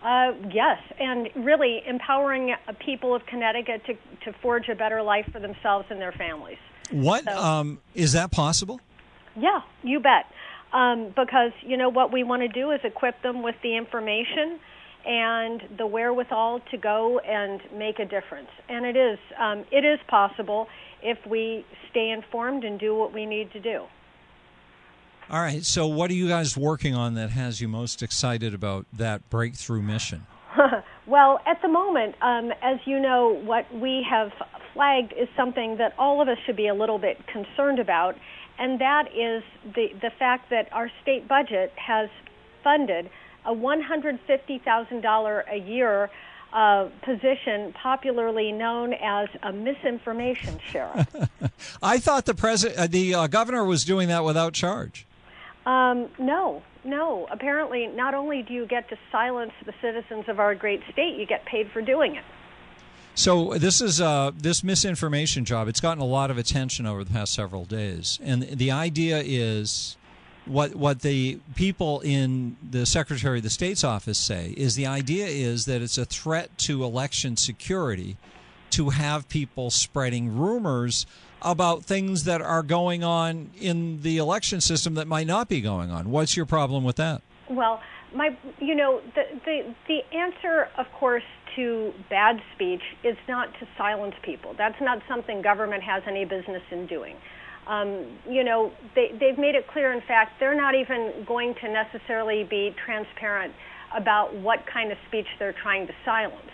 Uh, 0.03 0.33
yes, 0.53 0.77
and 0.99 1.29
really 1.35 1.81
empowering 1.87 2.53
people 2.85 3.15
of 3.15 3.25
Connecticut 3.25 3.81
to, 3.85 3.93
to 4.23 4.37
forge 4.39 4.69
a 4.69 4.75
better 4.75 5.01
life 5.01 5.27
for 5.31 5.39
themselves 5.39 5.87
and 5.89 5.99
their 5.99 6.11
families. 6.11 6.57
What 6.91 7.23
So- 7.23 7.31
um, 7.37 7.79
is 7.93 8.13
that 8.13 8.31
possible? 8.31 8.79
Yeah, 9.35 9.61
you 9.83 9.99
bet. 9.99 10.25
Um, 10.71 11.07
because 11.15 11.51
you 11.61 11.77
know 11.77 11.89
what 11.89 12.11
we 12.11 12.23
want 12.23 12.41
to 12.41 12.47
do 12.47 12.71
is 12.71 12.81
equip 12.83 13.21
them 13.21 13.41
with 13.41 13.55
the 13.63 13.75
information 13.77 14.59
and 15.05 15.61
the 15.77 15.85
wherewithal 15.85 16.61
to 16.71 16.77
go 16.77 17.19
and 17.19 17.61
make 17.73 17.99
a 17.99 18.05
difference. 18.05 18.49
And 18.69 18.85
it 18.85 18.97
is 18.97 19.19
um, 19.39 19.65
it 19.71 19.85
is 19.85 19.99
possible 20.07 20.67
if 21.01 21.17
we 21.27 21.65
stay 21.91 22.09
informed 22.09 22.63
and 22.63 22.79
do 22.79 22.95
what 22.95 23.13
we 23.13 23.25
need 23.25 23.51
to 23.51 23.59
do. 23.59 23.83
All 25.29 25.41
right. 25.41 25.63
So, 25.63 25.87
what 25.87 26.11
are 26.11 26.15
you 26.15 26.27
guys 26.27 26.55
working 26.55 26.95
on 26.95 27.15
that 27.15 27.31
has 27.31 27.59
you 27.59 27.67
most 27.67 28.03
excited 28.03 28.53
about 28.53 28.85
that 28.93 29.27
breakthrough 29.29 29.81
mission? 29.81 30.27
well, 31.07 31.39
at 31.45 31.61
the 31.61 31.67
moment, 31.67 32.15
um, 32.21 32.51
as 32.61 32.77
you 32.85 32.99
know, 32.99 33.41
what 33.43 33.65
we 33.73 34.05
have 34.09 34.31
flagged 34.73 35.13
is 35.13 35.27
something 35.35 35.77
that 35.77 35.93
all 35.97 36.21
of 36.21 36.27
us 36.27 36.37
should 36.45 36.55
be 36.55 36.67
a 36.67 36.75
little 36.75 36.99
bit 36.99 37.17
concerned 37.27 37.79
about, 37.79 38.15
and 38.59 38.79
that 38.79 39.07
is 39.07 39.43
the, 39.73 39.87
the 40.01 40.11
fact 40.19 40.49
that 40.51 40.71
our 40.71 40.91
state 41.01 41.27
budget 41.27 41.73
has 41.75 42.09
funded 42.63 43.09
a 43.45 43.53
$150,000 43.53 45.43
a 45.51 45.57
year 45.57 46.09
uh, 46.53 46.87
position, 47.03 47.73
popularly 47.73 48.51
known 48.51 48.93
as 48.93 49.27
a 49.43 49.51
misinformation 49.51 50.59
sheriff. 50.71 51.07
I 51.83 51.99
thought 51.99 52.25
the 52.25 52.33
president, 52.33 52.79
uh, 52.79 52.87
the 52.87 53.13
uh, 53.13 53.27
governor, 53.27 53.65
was 53.65 53.83
doing 53.83 54.07
that 54.07 54.23
without 54.23 54.53
charge. 54.53 55.05
Um, 55.65 56.09
no, 56.17 56.63
no. 56.83 57.27
Apparently, 57.31 57.87
not 57.87 58.13
only 58.13 58.41
do 58.41 58.53
you 58.53 58.65
get 58.67 58.87
to 58.89 58.97
silence 59.11 59.51
the 59.65 59.73
citizens 59.81 60.25
of 60.29 60.39
our 60.39 60.55
great 60.55 60.81
state, 60.93 61.17
you 61.17 61.25
get 61.25 61.45
paid 61.45 61.69
for 61.71 61.81
doing 61.81 62.15
it. 62.15 62.23
So 63.15 63.53
this 63.53 63.81
is 63.81 64.01
uh, 64.01 64.31
this 64.35 64.63
misinformation 64.63 65.45
job. 65.45 65.67
It's 65.67 65.79
gotten 65.79 66.01
a 66.01 66.05
lot 66.05 66.29
of 66.29 66.37
attention 66.37 66.85
over 66.85 67.03
the 67.03 67.11
past 67.11 67.33
several 67.33 67.63
days, 67.63 68.19
and 68.21 68.43
the 68.43 68.71
idea 68.71 69.21
is 69.25 69.95
what 70.45 70.75
what 70.75 71.01
the 71.01 71.39
people 71.55 72.01
in 72.01 72.55
the 72.67 72.85
Secretary 72.85 73.37
of 73.37 73.43
the 73.43 73.49
State's 73.49 73.83
office 73.83 74.17
say 74.17 74.53
is 74.57 74.75
the 74.75 74.85
idea 74.85 75.25
is 75.25 75.65
that 75.65 75.81
it's 75.81 75.97
a 75.97 76.05
threat 76.05 76.55
to 76.59 76.83
election 76.83 77.35
security 77.37 78.17
to 78.71 78.89
have 78.89 79.27
people 79.29 79.69
spreading 79.69 80.37
rumors 80.37 81.05
about 81.41 81.83
things 81.83 82.23
that 82.23 82.41
are 82.41 82.63
going 82.63 83.03
on 83.03 83.51
in 83.59 84.01
the 84.01 84.17
election 84.17 84.59
system 84.59 84.95
that 84.95 85.07
might 85.07 85.27
not 85.27 85.47
be 85.47 85.61
going 85.61 85.91
on. 85.91 86.09
What's 86.09 86.35
your 86.35 86.45
problem 86.45 86.83
with 86.83 86.95
that? 86.97 87.21
Well, 87.49 87.81
my 88.13 88.35
you 88.59 88.75
know 88.75 89.01
the 89.13 89.23
the 89.45 89.75
the 89.87 90.15
answer 90.15 90.69
of 90.77 90.91
course 90.93 91.23
to 91.55 91.93
bad 92.09 92.41
speech 92.53 92.81
is 93.03 93.15
not 93.27 93.53
to 93.59 93.67
silence 93.77 94.15
people. 94.23 94.53
That's 94.57 94.79
not 94.81 95.01
something 95.07 95.41
government 95.41 95.83
has 95.83 96.03
any 96.07 96.25
business 96.25 96.63
in 96.71 96.85
doing. 96.87 97.15
Um, 97.67 98.19
you 98.29 98.43
know, 98.43 98.71
they, 98.93 99.09
they've 99.19 99.37
made 99.37 99.55
it 99.55 99.67
clear, 99.67 99.91
in 99.93 100.01
fact, 100.07 100.33
they're 100.39 100.55
not 100.55 100.75
even 100.75 101.25
going 101.25 101.55
to 101.61 101.67
necessarily 101.71 102.43
be 102.43 102.75
transparent 102.85 103.53
about 103.95 104.35
what 104.35 104.59
kind 104.71 104.91
of 104.91 104.97
speech 105.07 105.25
they're 105.39 105.55
trying 105.63 105.87
to 105.87 105.93
silence. 106.03 106.51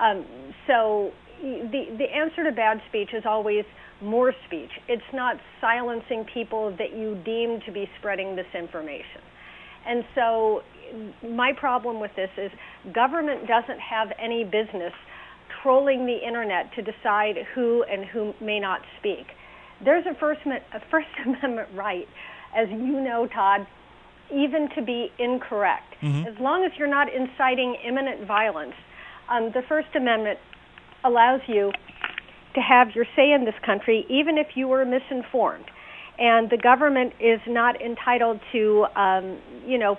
Um, 0.00 0.24
so 0.66 1.12
the, 1.40 1.96
the 1.96 2.04
answer 2.14 2.44
to 2.44 2.52
bad 2.52 2.80
speech 2.88 3.10
is 3.14 3.24
always 3.24 3.64
more 4.02 4.32
speech. 4.46 4.70
It's 4.88 5.02
not 5.12 5.36
silencing 5.60 6.24
people 6.32 6.74
that 6.78 6.96
you 6.96 7.20
deem 7.24 7.60
to 7.66 7.72
be 7.72 7.88
spreading 7.98 8.36
this 8.36 8.46
information. 8.54 9.20
And 9.86 10.04
so 10.14 10.62
my 11.26 11.52
problem 11.52 12.00
with 12.00 12.10
this 12.16 12.30
is 12.36 12.50
government 12.92 13.46
doesn't 13.46 13.80
have 13.80 14.08
any 14.18 14.44
business 14.44 14.92
trolling 15.62 16.06
the 16.06 16.18
internet 16.26 16.72
to 16.74 16.82
decide 16.82 17.36
who 17.54 17.84
and 17.84 18.04
who 18.04 18.32
may 18.40 18.58
not 18.58 18.80
speak. 18.98 19.26
There's 19.84 20.06
a 20.06 20.14
First, 20.14 20.40
a 20.46 20.80
First 20.90 21.08
Amendment 21.24 21.68
right, 21.74 22.08
as 22.54 22.68
you 22.68 23.00
know, 23.00 23.26
Todd, 23.26 23.66
even 24.32 24.68
to 24.76 24.82
be 24.82 25.12
incorrect. 25.18 25.94
Mm-hmm. 26.02 26.28
As 26.28 26.38
long 26.38 26.64
as 26.64 26.72
you're 26.78 26.88
not 26.88 27.12
inciting 27.12 27.76
imminent 27.86 28.26
violence, 28.26 28.74
um, 29.28 29.50
the 29.52 29.62
First 29.68 29.94
Amendment 29.94 30.38
allows 31.04 31.40
you 31.46 31.72
to 32.54 32.60
have 32.60 32.94
your 32.94 33.06
say 33.16 33.32
in 33.32 33.44
this 33.44 33.54
country, 33.64 34.06
even 34.08 34.38
if 34.38 34.48
you 34.56 34.68
were 34.68 34.84
misinformed. 34.84 35.64
And 36.18 36.50
the 36.50 36.58
government 36.58 37.14
is 37.20 37.40
not 37.46 37.80
entitled 37.80 38.40
to, 38.52 38.86
um, 38.94 39.38
you 39.66 39.78
know, 39.78 39.98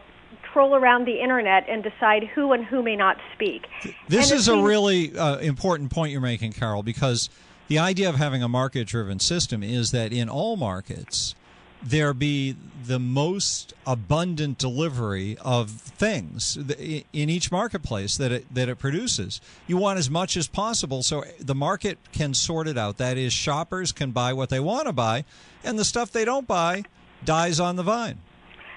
troll 0.54 0.76
around 0.76 1.06
the 1.06 1.22
internet 1.22 1.68
and 1.70 1.82
decide 1.82 2.24
who 2.36 2.52
and 2.52 2.66
who 2.66 2.84
may 2.84 2.96
not 2.96 3.18
speak. 3.34 3.66
This 4.08 4.32
is 4.32 4.48
a 4.48 4.62
really 4.62 5.18
uh, 5.18 5.38
important 5.38 5.92
point 5.92 6.12
you're 6.12 6.22
making, 6.22 6.54
Carol, 6.54 6.84
because 6.84 7.30
the 7.72 7.80
idea 7.80 8.10
of 8.10 8.16
having 8.16 8.44
a 8.44 8.50
market 8.50 8.86
driven 8.86 9.18
system 9.18 9.64
is 9.64 9.92
that 9.92 10.12
in 10.12 10.28
all 10.28 10.58
markets, 10.58 11.36
there 11.82 12.14
be 12.14 12.54
the 12.84 13.00
most 13.00 13.74
abundant 13.88 14.58
delivery 14.58 15.38
of 15.40 15.70
things 15.72 16.58
in 16.58 17.30
each 17.30 17.50
marketplace 17.50 18.18
that 18.18 18.30
it, 18.30 18.54
that 18.54 18.68
it 18.68 18.78
produces. 18.78 19.40
You 19.68 19.78
want 19.78 20.00
as 20.00 20.10
much 20.10 20.36
as 20.36 20.50
possible 20.50 21.02
so 21.02 21.24
the 21.40 21.56
market 21.56 21.98
can 22.12 22.34
sort 22.34 22.68
it 22.68 22.78
out. 22.78 22.98
That 22.98 23.18
is, 23.18 23.32
shoppers 23.32 23.94
can 23.94 24.12
buy 24.12 24.34
what 24.34 24.50
they 24.50 24.60
want 24.60 24.88
to 24.88 24.94
buy, 24.94 25.24
and 25.64 25.80
the 25.80 25.86
stuff 25.86 26.12
they 26.12 26.26
don't 26.26 26.46
buy 26.46 26.84
dies 27.24 27.58
on 27.62 27.78
the 27.78 27.84
vine. 27.84 28.18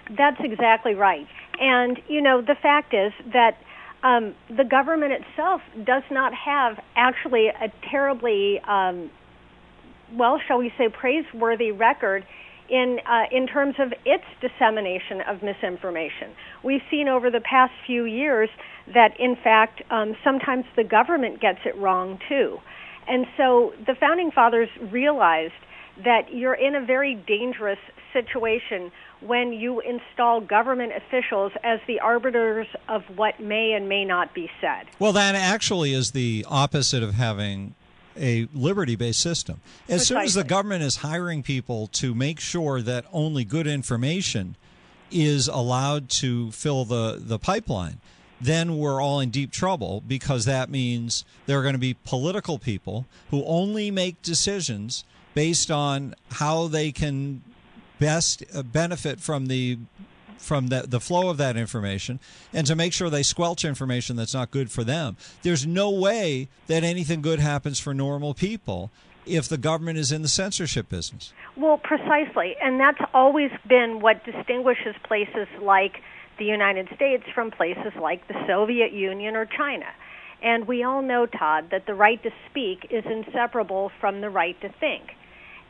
That's 0.08 0.38
exactly 0.38 0.94
right. 0.94 1.26
And, 1.58 2.00
you 2.06 2.22
know, 2.22 2.42
the 2.42 2.54
fact 2.54 2.94
is 2.94 3.12
that 3.32 3.58
um, 4.04 4.34
the 4.54 4.64
government 4.64 5.12
itself 5.12 5.62
does 5.84 6.02
not 6.10 6.32
have 6.34 6.78
actually 6.94 7.48
a 7.48 7.72
terribly, 7.90 8.60
um, 8.68 9.10
well, 10.14 10.38
shall 10.46 10.58
we 10.58 10.70
say, 10.76 10.88
praiseworthy 10.88 11.72
record 11.72 12.24
in 12.68 12.98
uh, 13.06 13.24
in 13.30 13.46
terms 13.46 13.74
of 13.78 13.92
its 14.04 14.24
dissemination 14.40 15.20
of 15.26 15.42
misinformation. 15.42 16.32
We've 16.62 16.82
seen 16.90 17.08
over 17.08 17.30
the 17.30 17.40
past 17.40 17.72
few 17.86 18.04
years 18.04 18.48
that, 18.92 19.18
in 19.18 19.36
fact, 19.42 19.82
um, 19.90 20.14
sometimes 20.22 20.64
the 20.76 20.84
government 20.84 21.40
gets 21.40 21.60
it 21.64 21.76
wrong 21.76 22.18
too, 22.28 22.58
and 23.08 23.26
so 23.36 23.72
the 23.86 23.94
founding 23.98 24.30
fathers 24.30 24.68
realized 24.90 25.52
that 26.04 26.32
you're 26.32 26.54
in 26.54 26.74
a 26.74 26.84
very 26.84 27.14
dangerous 27.26 27.78
situation 28.12 28.90
when 29.26 29.52
you 29.52 29.80
install 29.80 30.40
government 30.40 30.92
officials 30.94 31.52
as 31.62 31.80
the 31.86 32.00
arbiters 32.00 32.66
of 32.88 33.02
what 33.16 33.40
may 33.40 33.72
and 33.72 33.88
may 33.88 34.04
not 34.04 34.34
be 34.34 34.50
said. 34.60 34.86
Well, 34.98 35.12
that 35.12 35.34
actually 35.34 35.92
is 35.92 36.10
the 36.10 36.44
opposite 36.48 37.02
of 37.02 37.14
having 37.14 37.74
a 38.16 38.46
liberty 38.54 38.96
based 38.96 39.20
system. 39.20 39.60
As 39.88 40.00
Precisely. 40.02 40.06
soon 40.06 40.18
as 40.24 40.34
the 40.34 40.44
government 40.44 40.84
is 40.84 40.96
hiring 40.96 41.42
people 41.42 41.88
to 41.88 42.14
make 42.14 42.38
sure 42.38 42.80
that 42.82 43.04
only 43.12 43.44
good 43.44 43.66
information 43.66 44.56
is 45.10 45.48
allowed 45.48 46.08
to 46.08 46.50
fill 46.52 46.84
the, 46.84 47.20
the 47.20 47.38
pipeline, 47.38 48.00
then 48.40 48.78
we're 48.78 49.00
all 49.00 49.20
in 49.20 49.30
deep 49.30 49.50
trouble 49.50 50.02
because 50.06 50.44
that 50.44 50.68
means 50.68 51.24
there 51.46 51.58
are 51.58 51.62
going 51.62 51.74
to 51.74 51.78
be 51.78 51.94
political 52.04 52.58
people 52.58 53.06
who 53.30 53.44
only 53.46 53.90
make 53.90 54.20
decisions 54.22 55.04
based 55.34 55.70
on 55.70 56.14
how 56.32 56.68
they 56.68 56.92
can 56.92 57.42
best 58.04 58.44
uh, 58.54 58.62
benefit 58.62 59.18
from 59.18 59.46
the 59.46 59.78
from 60.36 60.66
the, 60.66 60.84
the 60.86 61.00
flow 61.00 61.30
of 61.30 61.38
that 61.38 61.56
information 61.56 62.20
and 62.52 62.66
to 62.66 62.76
make 62.76 62.92
sure 62.92 63.08
they 63.08 63.22
squelch 63.22 63.64
information 63.64 64.14
that's 64.14 64.34
not 64.34 64.50
good 64.50 64.70
for 64.70 64.84
them. 64.84 65.16
There's 65.42 65.66
no 65.66 65.88
way 65.88 66.48
that 66.66 66.84
anything 66.84 67.22
good 67.22 67.40
happens 67.40 67.80
for 67.80 67.94
normal 67.94 68.34
people 68.34 68.90
if 69.24 69.48
the 69.48 69.56
government 69.56 69.96
is 69.96 70.12
in 70.12 70.20
the 70.20 70.28
censorship 70.28 70.90
business. 70.90 71.32
Well, 71.56 71.78
precisely. 71.78 72.56
And 72.60 72.78
that's 72.78 73.00
always 73.14 73.50
been 73.66 74.00
what 74.00 74.22
distinguishes 74.26 74.94
places 75.04 75.48
like 75.62 76.02
the 76.38 76.44
United 76.44 76.88
States 76.94 77.24
from 77.34 77.50
places 77.50 77.92
like 77.98 78.28
the 78.28 78.34
Soviet 78.46 78.92
Union 78.92 79.36
or 79.36 79.46
China. 79.46 79.86
And 80.42 80.68
we 80.68 80.82
all 80.82 81.00
know, 81.00 81.24
Todd, 81.24 81.70
that 81.70 81.86
the 81.86 81.94
right 81.94 82.22
to 82.22 82.30
speak 82.50 82.88
is 82.90 83.04
inseparable 83.06 83.90
from 83.98 84.20
the 84.20 84.28
right 84.28 84.60
to 84.60 84.68
think. 84.68 85.16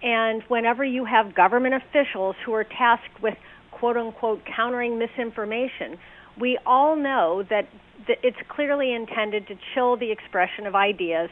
And 0.05 0.43
whenever 0.49 0.85
you 0.85 1.07
have 1.07 1.35
government 1.35 1.75
officials 1.75 2.37
who 2.45 2.53
are 2.53 2.64
tasked 2.64 3.23
with 3.23 3.35
quote 3.73 3.97
unquote 3.97 4.43
countering 4.55 4.99
misinformation, 4.99 5.99
we 6.38 6.59
all 6.67 6.95
know 6.95 7.43
that 7.49 7.67
it's 8.07 8.37
clearly 8.49 8.93
intended 8.95 9.49
to 9.49 9.55
chill 9.75 9.97
the 9.97 10.12
expression 10.12 10.67
of 10.67 10.75
ideas 10.75 11.31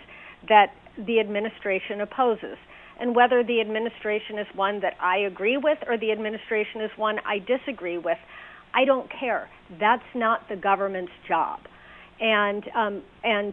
that 0.48 0.72
the 0.96 1.20
administration 1.20 2.00
opposes. 2.00 2.56
And 2.98 3.14
whether 3.14 3.44
the 3.44 3.60
administration 3.60 4.38
is 4.38 4.46
one 4.54 4.80
that 4.80 4.94
I 5.00 5.18
agree 5.18 5.58
with 5.58 5.78
or 5.86 5.98
the 5.98 6.10
administration 6.10 6.80
is 6.80 6.90
one 6.96 7.18
I 7.26 7.40
disagree 7.40 7.98
with, 7.98 8.18
I 8.72 8.86
don't 8.86 9.10
care. 9.10 9.50
That's 9.78 10.02
not 10.14 10.48
the 10.48 10.56
government's 10.56 11.12
job. 11.28 11.60
And 12.20 12.64
um, 12.74 13.02
and 13.22 13.52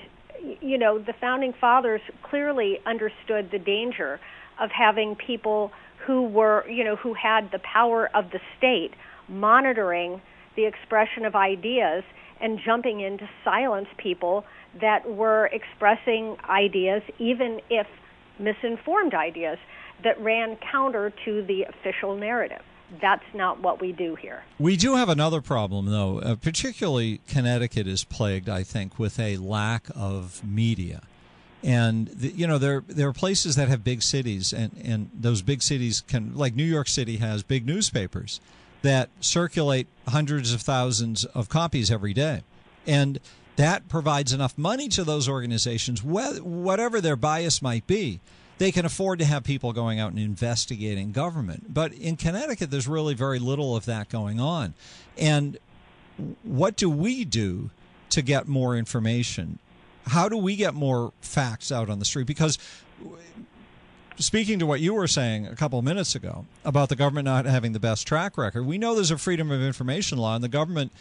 you 0.62 0.78
know 0.78 0.98
the 0.98 1.14
founding 1.20 1.54
fathers 1.60 2.02
clearly 2.30 2.78
understood 2.86 3.50
the 3.52 3.60
danger 3.60 4.20
of 4.60 4.72
having 4.72 5.16
people 5.16 5.72
who 6.06 6.24
were, 6.24 6.68
you 6.68 6.84
know, 6.84 6.96
who 6.96 7.14
had 7.14 7.52
the 7.52 7.60
power 7.60 8.10
of 8.16 8.32
the 8.32 8.40
state 8.58 8.92
monitoring 9.28 10.22
the 10.56 10.66
expression 10.66 11.26
of 11.26 11.36
ideas 11.36 12.04
and 12.42 12.60
jumping 12.66 13.02
in 13.02 13.18
to 13.18 13.30
silence 13.44 13.88
people 13.98 14.46
that 14.82 15.10
were 15.10 15.48
expressing 15.48 16.38
ideas, 16.50 17.02
even 17.18 17.60
if 17.70 17.88
misinformed 18.40 19.14
ideas, 19.14 19.58
that 20.04 20.20
ran 20.22 20.58
counter 20.72 21.12
to 21.26 21.42
the 21.44 21.64
official 21.64 22.16
narrative. 22.16 22.62
That's 23.02 23.24
not 23.36 23.62
what 23.62 23.80
we 23.80 23.92
do 23.92 24.16
here. 24.16 24.44
We 24.58 24.76
do 24.76 24.96
have 24.96 25.10
another 25.10 25.42
problem, 25.42 25.88
though. 25.88 26.20
Uh, 26.20 26.36
particularly, 26.36 27.22
Connecticut 27.28 27.86
is 27.86 28.04
plagued, 28.04 28.50
I 28.50 28.64
think, 28.64 28.98
with 28.98 29.20
a 29.20 29.38
lack 29.38 29.88
of 29.96 30.42
media 30.44 31.02
and 31.64 32.08
the, 32.08 32.30
you 32.30 32.48
know 32.48 32.58
there 32.58 32.84
there 32.88 33.08
are 33.08 33.14
places 33.14 33.56
that 33.56 33.68
have 33.68 33.84
big 33.84 34.02
cities 34.02 34.54
and 34.54 34.72
and 34.84 35.10
those 35.14 35.42
big 35.42 35.62
cities 35.62 36.02
can 36.02 36.36
like 36.36 36.56
New 36.56 36.64
York 36.64 36.88
City 36.88 37.18
has 37.18 37.44
big 37.44 37.66
newspapers 37.66 38.40
that 38.82 39.10
circulate 39.20 39.88
hundreds 40.08 40.54
of 40.54 40.62
thousands 40.62 41.26
of 41.26 41.50
copies 41.50 41.92
every 41.92 42.14
day. 42.14 42.44
And 42.88 43.20
that 43.58 43.90
provides 43.90 44.32
enough 44.32 44.58
money 44.58 44.88
to 44.88 45.04
those 45.04 45.28
organizations 45.28 46.02
whatever 46.02 47.02
their 47.02 47.18
bias 47.18 47.62
might 47.62 47.86
be 47.88 48.22
they 48.58 48.72
can 48.72 48.86
afford 48.86 49.20
to 49.20 49.26
have 49.26 49.44
people 49.44 49.72
going 49.72 50.02
out 50.02 50.12
and 50.12 50.20
investigating 50.20 51.14
government. 51.14 51.74
But 51.74 51.94
in 51.94 52.16
Connecticut 52.16 52.72
there's 52.72 52.88
really 52.88 53.14
very 53.14 53.40
little 53.40 53.76
of 53.76 53.86
that 53.86 54.10
going 54.10 54.40
on. 54.40 54.74
And 55.18 55.58
what 56.44 56.76
do 56.76 56.90
we 56.90 57.26
do 57.26 57.70
to 58.12 58.22
get 58.22 58.48
more 58.48 58.76
information 58.76 59.60
how 60.10 60.30
do 60.30 60.38
we 60.38 60.56
get 60.56 60.74
more 60.74 61.14
facts 61.22 61.72
out 61.72 61.90
on 61.90 62.00
the 62.00 62.06
street? 62.06 62.28
Because 62.28 62.58
speaking 64.18 64.60
to 64.60 64.66
what 64.66 64.82
you 64.82 64.94
were 64.94 65.08
saying 65.08 65.48
a 65.48 65.56
couple 65.56 65.80
of 65.80 65.86
minutes 65.86 66.14
ago 66.16 66.46
about 66.66 66.90
the 66.90 66.96
government 66.96 67.26
not 67.26 67.46
having 67.46 67.72
the 67.72 67.80
best 67.80 68.06
track 68.06 68.38
record, 68.38 68.66
we 68.66 68.78
know 68.78 68.94
there's 68.96 69.12
a 69.12 69.18
freedom 69.18 69.50
of 69.52 69.62
information 69.62 70.18
law, 70.18 70.36
and 70.36 70.44
the 70.44 70.50
government 70.50 70.92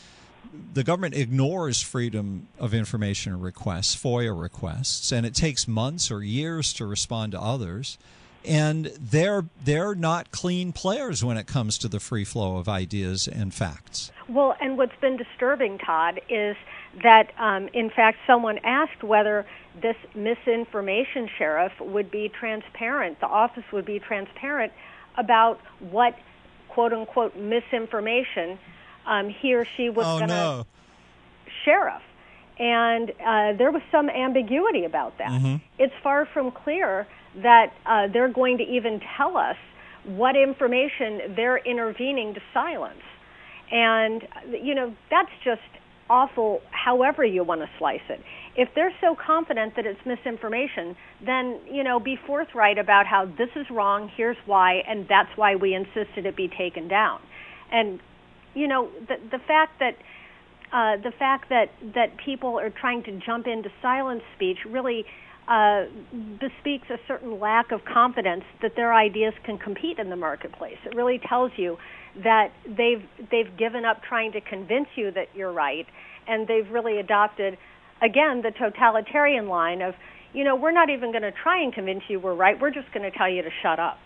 the 0.72 0.84
government 0.84 1.14
ignores 1.14 1.82
freedom 1.82 2.48
of 2.58 2.72
information 2.72 3.38
requests, 3.40 3.94
FOIA 3.96 4.40
requests, 4.40 5.12
and 5.12 5.26
it 5.26 5.34
takes 5.34 5.66
months 5.68 6.10
or 6.10 6.22
years 6.22 6.72
to 6.74 6.86
respond 6.86 7.32
to 7.32 7.40
others. 7.40 7.98
and 8.44 8.86
they're 8.98 9.44
they're 9.64 9.94
not 9.94 10.30
clean 10.30 10.72
players 10.72 11.24
when 11.24 11.36
it 11.36 11.46
comes 11.46 11.76
to 11.78 11.88
the 11.88 12.00
free 12.00 12.24
flow 12.24 12.56
of 12.56 12.68
ideas 12.68 13.26
and 13.28 13.52
facts. 13.52 14.10
Well, 14.28 14.54
and 14.60 14.78
what's 14.78 14.94
been 15.00 15.16
disturbing, 15.16 15.78
Todd, 15.78 16.20
is 16.28 16.56
that 17.02 17.30
um, 17.38 17.68
in 17.72 17.90
fact 17.90 18.18
someone 18.26 18.58
asked 18.64 19.02
whether 19.02 19.46
this 19.80 19.96
misinformation 20.14 21.28
sheriff 21.38 21.72
would 21.80 22.10
be 22.10 22.28
transparent, 22.28 23.20
the 23.20 23.26
office 23.26 23.64
would 23.72 23.84
be 23.84 23.98
transparent 23.98 24.72
about 25.16 25.60
what 25.80 26.16
quote 26.68 26.92
unquote 26.92 27.36
misinformation 27.36 28.58
um, 29.06 29.28
he 29.28 29.54
or 29.54 29.66
she 29.76 29.88
was 29.90 30.06
oh, 30.06 30.18
going 30.18 30.28
to 30.28 30.34
no. 30.34 30.66
sheriff. 31.64 32.02
And 32.58 33.10
uh, 33.24 33.52
there 33.52 33.70
was 33.70 33.82
some 33.92 34.10
ambiguity 34.10 34.84
about 34.84 35.16
that. 35.18 35.30
Mm-hmm. 35.30 35.56
It's 35.78 35.94
far 36.02 36.26
from 36.26 36.50
clear 36.50 37.06
that 37.36 37.72
uh, 37.86 38.08
they're 38.08 38.28
going 38.28 38.58
to 38.58 38.64
even 38.64 39.00
tell 39.16 39.36
us 39.36 39.56
what 40.04 40.36
information 40.36 41.34
they're 41.36 41.58
intervening 41.58 42.34
to 42.34 42.40
silence. 42.52 43.02
And, 43.70 44.26
you 44.50 44.74
know, 44.74 44.94
that's 45.10 45.30
just 45.44 45.60
awful, 46.10 46.60
however 46.70 47.24
you 47.24 47.44
want 47.44 47.60
to 47.60 47.68
slice 47.78 48.00
it. 48.08 48.20
If 48.56 48.68
they're 48.74 48.94
so 49.00 49.14
confident 49.14 49.74
that 49.76 49.86
it's 49.86 50.00
misinformation, 50.04 50.96
then, 51.24 51.60
you 51.70 51.84
know, 51.84 52.00
be 52.00 52.16
forthright 52.26 52.78
about 52.78 53.06
how 53.06 53.26
this 53.26 53.50
is 53.56 53.66
wrong, 53.70 54.10
here's 54.16 54.36
why, 54.46 54.82
and 54.88 55.06
that's 55.08 55.30
why 55.36 55.56
we 55.56 55.74
insisted 55.74 56.26
it 56.26 56.36
be 56.36 56.48
taken 56.48 56.88
down. 56.88 57.20
And, 57.70 58.00
you 58.54 58.66
know, 58.66 58.88
the, 59.06 59.16
the 59.30 59.38
fact 59.46 59.78
that 59.80 59.94
uh, 60.72 61.00
the 61.02 61.12
fact 61.18 61.48
that, 61.48 61.66
that 61.94 62.16
people 62.22 62.58
are 62.58 62.68
trying 62.70 63.02
to 63.04 63.18
jump 63.24 63.46
into 63.46 63.70
silence 63.80 64.22
speech 64.36 64.58
really 64.68 65.04
uh, 65.48 65.84
bespeaks 66.38 66.86
a 66.90 66.98
certain 67.08 67.40
lack 67.40 67.72
of 67.72 67.80
confidence 67.90 68.44
that 68.60 68.72
their 68.76 68.92
ideas 68.92 69.32
can 69.44 69.56
compete 69.56 69.98
in 69.98 70.10
the 70.10 70.16
marketplace. 70.16 70.76
It 70.84 70.94
really 70.94 71.18
tells 71.26 71.52
you 71.56 71.78
that 72.16 72.52
they've 72.66 73.02
they've 73.30 73.56
given 73.56 73.84
up 73.84 74.02
trying 74.02 74.32
to 74.32 74.40
convince 74.40 74.88
you 74.96 75.10
that 75.12 75.28
you're 75.34 75.52
right, 75.52 75.86
and 76.26 76.46
they've 76.46 76.70
really 76.70 76.98
adopted, 76.98 77.58
again, 78.02 78.42
the 78.42 78.50
totalitarian 78.50 79.48
line 79.48 79.82
of, 79.82 79.94
you 80.32 80.44
know, 80.44 80.56
we're 80.56 80.72
not 80.72 80.90
even 80.90 81.10
going 81.12 81.22
to 81.22 81.32
try 81.32 81.62
and 81.62 81.72
convince 81.72 82.02
you 82.08 82.20
we're 82.20 82.34
right. 82.34 82.60
We're 82.60 82.70
just 82.70 82.92
going 82.92 83.10
to 83.10 83.16
tell 83.16 83.28
you 83.28 83.42
to 83.42 83.50
shut 83.62 83.78
up. 83.78 83.98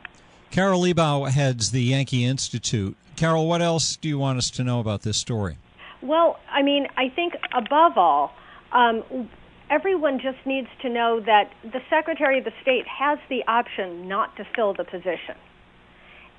Carol 0.50 0.82
Liebau 0.82 1.30
heads 1.30 1.70
the 1.70 1.82
Yankee 1.82 2.24
Institute. 2.24 2.96
Carol, 3.16 3.46
what 3.46 3.62
else 3.62 3.96
do 3.96 4.08
you 4.08 4.18
want 4.18 4.38
us 4.38 4.50
to 4.50 4.64
know 4.64 4.80
about 4.80 5.02
this 5.02 5.16
story? 5.16 5.56
Well, 6.02 6.38
I 6.50 6.62
mean, 6.62 6.88
I 6.96 7.08
think 7.08 7.34
above 7.54 7.96
all, 7.96 8.34
um, 8.72 9.28
everyone 9.70 10.18
just 10.20 10.44
needs 10.44 10.68
to 10.82 10.88
know 10.88 11.20
that 11.20 11.50
the 11.62 11.80
Secretary 11.88 12.38
of 12.38 12.44
the 12.44 12.52
State 12.60 12.86
has 12.86 13.18
the 13.28 13.42
option 13.46 14.08
not 14.08 14.36
to 14.36 14.46
fill 14.54 14.74
the 14.74 14.84
position. 14.84 15.36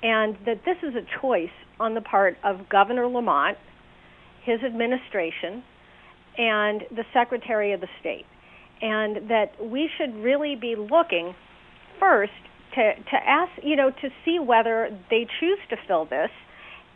And 0.04 0.36
that 0.44 0.60
this 0.66 0.76
is 0.82 0.94
a 0.94 1.20
choice 1.20 1.48
on 1.80 1.94
the 1.94 2.02
part 2.02 2.36
of 2.44 2.68
Governor 2.68 3.06
Lamont, 3.08 3.56
his 4.44 4.60
administration, 4.62 5.64
and 6.36 6.82
the 6.90 7.04
Secretary 7.14 7.72
of 7.72 7.80
the 7.80 7.88
State. 8.00 8.26
And 8.82 9.30
that 9.30 9.52
we 9.60 9.88
should 9.96 10.14
really 10.16 10.56
be 10.56 10.76
looking 10.76 11.34
first 11.98 12.32
to, 12.74 12.94
to 12.94 13.16
ask, 13.16 13.50
you 13.62 13.76
know, 13.76 13.90
to 13.90 14.08
see 14.26 14.38
whether 14.38 14.90
they 15.08 15.26
choose 15.40 15.58
to 15.70 15.76
fill 15.88 16.04
this. 16.04 16.30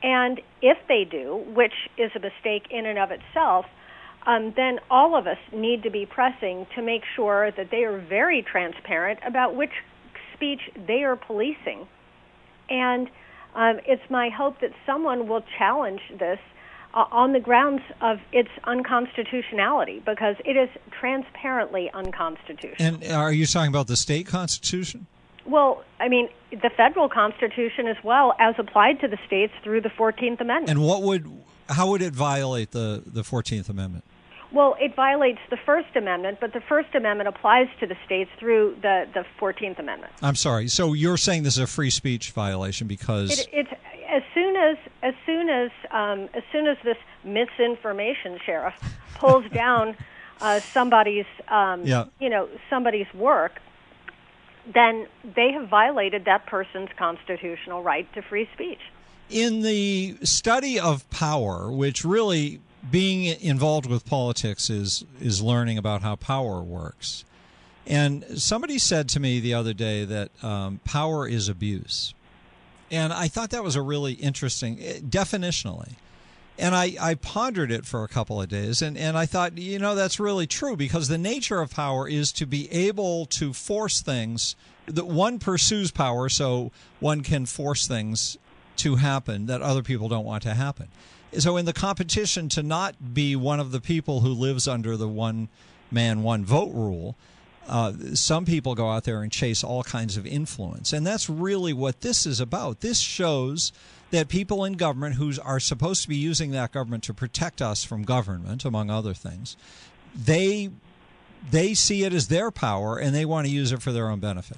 And 0.03 0.41
if 0.61 0.77
they 0.87 1.05
do, 1.11 1.45
which 1.57 1.73
is 1.97 2.11
a 2.15 2.21
mistake 2.21 2.71
in 2.71 2.85
and 2.85 2.99
of 2.99 3.11
itself, 3.11 3.65
um, 4.27 4.53
then 4.55 4.81
all 4.91 5.17
of 5.17 5.27
us 5.27 5.39
need 5.51 5.83
to 5.85 5.91
be 5.91 6.05
pressing 6.05 6.67
to 6.77 6.83
make 6.83 7.03
sure 7.17 7.51
that 7.57 7.69
they 7.71 7.85
are 7.85 7.99
very 7.99 8.43
transparent 8.43 9.19
about 9.27 9.57
which 9.57 9.71
speech 10.35 10.61
they 10.87 11.05
are 11.05 11.17
policing. 11.17 11.89
And 12.69 13.09
um, 13.55 13.81
it's 13.87 14.03
my 14.11 14.29
hope 14.29 14.61
that 14.61 14.73
someone 14.87 15.29
will 15.29 15.45
challenge 15.59 16.01
this 16.19 16.39
uh, 16.95 17.05
on 17.11 17.33
the 17.33 17.41
grounds 17.41 17.83
of 18.01 18.19
its 18.33 18.49
unconstitutionality 18.65 20.01
because 20.05 20.37
it 20.45 20.57
is 20.57 20.69
transparently 20.99 21.91
unconstitutional. 21.93 23.03
And 23.03 23.13
are 23.13 23.33
you 23.33 23.47
talking 23.47 23.69
about 23.69 23.87
the 23.87 23.97
state 23.97 24.27
constitution? 24.27 25.07
Well, 25.45 25.85
I 25.99 26.09
mean, 26.09 26.29
the 26.51 26.71
federal 26.77 27.09
constitution 27.09 27.87
as 27.89 27.97
well 28.05 28.35
as 28.39 28.55
applied 28.59 29.01
to 29.01 29.09
the 29.09 29.19
states 29.27 29.53
through 29.63 29.81
the 29.81 29.89
14th 29.89 30.41
Amendment. 30.41 30.71
And 30.71 30.83
what 30.83 31.03
would 31.03 31.31
how 31.71 31.91
would 31.91 32.03
it 32.03 32.15
violate 32.15 32.71
the 32.73 33.03
the 33.05 33.23
14th 33.23 33.69
Amendment? 33.69 34.05
Well, 34.51 34.77
it 34.81 34.97
violates 34.97 35.41
the 35.51 35.59
First 35.59 35.95
Amendment, 35.95 36.39
but 36.41 36.55
the 36.55 36.61
First 36.61 36.95
Amendment 36.95 37.29
applies 37.29 37.69
to 37.81 37.87
the 37.87 37.97
states 38.07 38.31
through 38.39 38.77
the, 38.81 39.07
the 39.13 39.25
14th 39.39 39.79
Amendment. 39.79 40.13
I'm 40.23 40.37
sorry. 40.37 40.69
So 40.69 40.95
you're 40.95 41.19
saying 41.19 41.43
this 41.43 41.55
is 41.55 41.61
a 41.61 41.67
free 41.67 41.91
speech 41.91 42.31
violation 42.31 42.87
because 42.87 43.39
it, 43.39 43.49
it's 43.53 43.71
as 44.09 44.23
soon 44.35 44.57
as 44.57 44.77
as 45.03 45.15
soon 45.27 45.51
as 45.51 45.71
um, 45.91 46.29
as 46.33 46.43
soon 46.51 46.67
as 46.67 46.79
this 46.83 46.97
misinformation 47.25 48.39
sheriff 48.45 48.75
pulls 49.17 49.45
down 49.53 49.97
uh, 50.41 50.61
somebody's 50.61 51.27
um, 51.49 51.85
yeah. 51.85 52.07
you 52.19 52.31
know 52.31 52.49
somebody's 52.71 53.13
work, 53.13 53.61
then 54.73 55.07
they 55.37 55.53
have 55.53 55.69
violated 55.69 56.25
that 56.25 56.47
person's 56.47 56.89
constitutional 56.97 57.83
right 57.83 58.11
to 58.15 58.23
free 58.23 58.49
speech. 58.55 58.81
In 59.29 59.61
the 59.61 60.17
study 60.23 60.81
of 60.81 61.09
power, 61.11 61.71
which 61.71 62.03
really 62.03 62.61
being 62.91 63.25
involved 63.41 63.87
with 63.87 64.07
politics 64.07 64.71
is 64.71 65.05
is 65.21 65.43
learning 65.43 65.79
about 65.79 66.03
how 66.03 66.17
power 66.17 66.63
works. 66.63 67.25
And 67.87 68.25
somebody 68.37 68.79
said 68.79 69.09
to 69.11 69.21
me 69.21 69.41
the 69.41 69.55
other 69.55 69.73
day 69.73 70.05
that 70.05 70.45
um, 70.45 70.81
power 70.85 71.27
is 71.27 71.49
abuse, 71.49 72.15
and 72.91 73.13
I 73.13 73.29
thought 73.29 73.51
that 73.51 73.65
was 73.65 73.77
a 73.77 73.83
really 73.83 74.13
interesting 74.15 74.79
eh, 74.81 74.99
definitionally. 75.01 75.93
And 76.61 76.75
I, 76.75 76.97
I 77.01 77.15
pondered 77.15 77.71
it 77.71 77.87
for 77.87 78.03
a 78.03 78.09
couple 78.09 78.43
of 78.43 78.49
days, 78.49 78.83
and, 78.83 78.99
and 78.99 79.17
I 79.17 79.27
thought, 79.27 79.57
you 79.57 79.79
know, 79.79 79.95
that's 79.95 80.19
really 80.19 80.49
true 80.49 80.75
because 80.77 81.07
the 81.07 81.17
nature 81.17 81.61
of 81.61 81.71
power 81.71 82.09
is 82.09 82.33
to 82.33 82.47
be 82.47 82.71
able 82.73 83.27
to 83.27 83.53
force 83.53 84.01
things. 84.01 84.57
That 84.87 85.07
one 85.07 85.39
pursues 85.39 85.93
power, 85.93 86.29
so 86.29 86.73
one 86.99 87.21
can 87.21 87.47
force 87.47 87.87
things 87.87 88.39
to 88.79 88.97
happen 88.97 89.47
that 89.47 89.63
other 89.63 89.83
people 89.83 90.09
don't 90.09 90.25
want 90.25 90.43
to 90.45 90.55
happen. 90.55 90.89
So, 91.37 91.57
in 91.57 91.67
the 91.67 91.73
competition 91.73 92.49
to 92.51 92.63
not 92.63 93.15
be 93.15 93.37
one 93.37 93.61
of 93.61 93.71
the 93.71 93.81
people 93.81 94.21
who 94.21 94.31
lives 94.31 94.67
under 94.67 94.97
the 94.97 95.09
one 95.09 95.49
man, 95.91 96.23
one 96.23 96.45
vote 96.45 96.73
rule, 96.73 97.17
uh, 97.69 97.93
some 98.15 98.47
people 98.47 98.75
go 98.75 98.91
out 98.91 99.05
there 99.05 99.23
and 99.23 99.31
chase 99.31 99.63
all 99.63 99.83
kinds 99.83 100.17
of 100.17 100.27
influence. 100.27 100.93
And 100.93 101.07
that's 101.07 101.29
really 101.29 101.75
what 101.75 102.01
this 102.01 102.25
is 102.25 102.41
about. 102.41 102.81
This 102.81 102.99
shows 102.99 103.73
that 104.11 104.29
people 104.29 104.65
in 104.65 104.73
government 104.75 105.17
who 105.17 105.33
are 105.43 105.61
supposed 105.61 106.03
to 106.03 106.09
be 106.09 106.17
using 106.17 106.51
that 106.53 106.73
government 106.73 107.05
to 107.05 107.15
protect 107.15 107.61
us 107.61 107.85
from 107.85 108.05
government, 108.05 108.65
among 108.65 108.91
other 108.91 109.13
things, 109.13 109.57
they 110.15 110.71
they 111.51 111.73
see 111.73 112.03
it 112.03 112.13
as 112.13 112.29
their 112.29 112.51
power 112.51 112.99
and 112.99 113.15
they 113.15 113.25
want 113.25 113.47
to 113.47 113.53
use 113.53 113.71
it 113.71 113.81
for 113.81 113.93
their 113.93 114.11
own 114.11 114.19
benefit. 114.19 114.57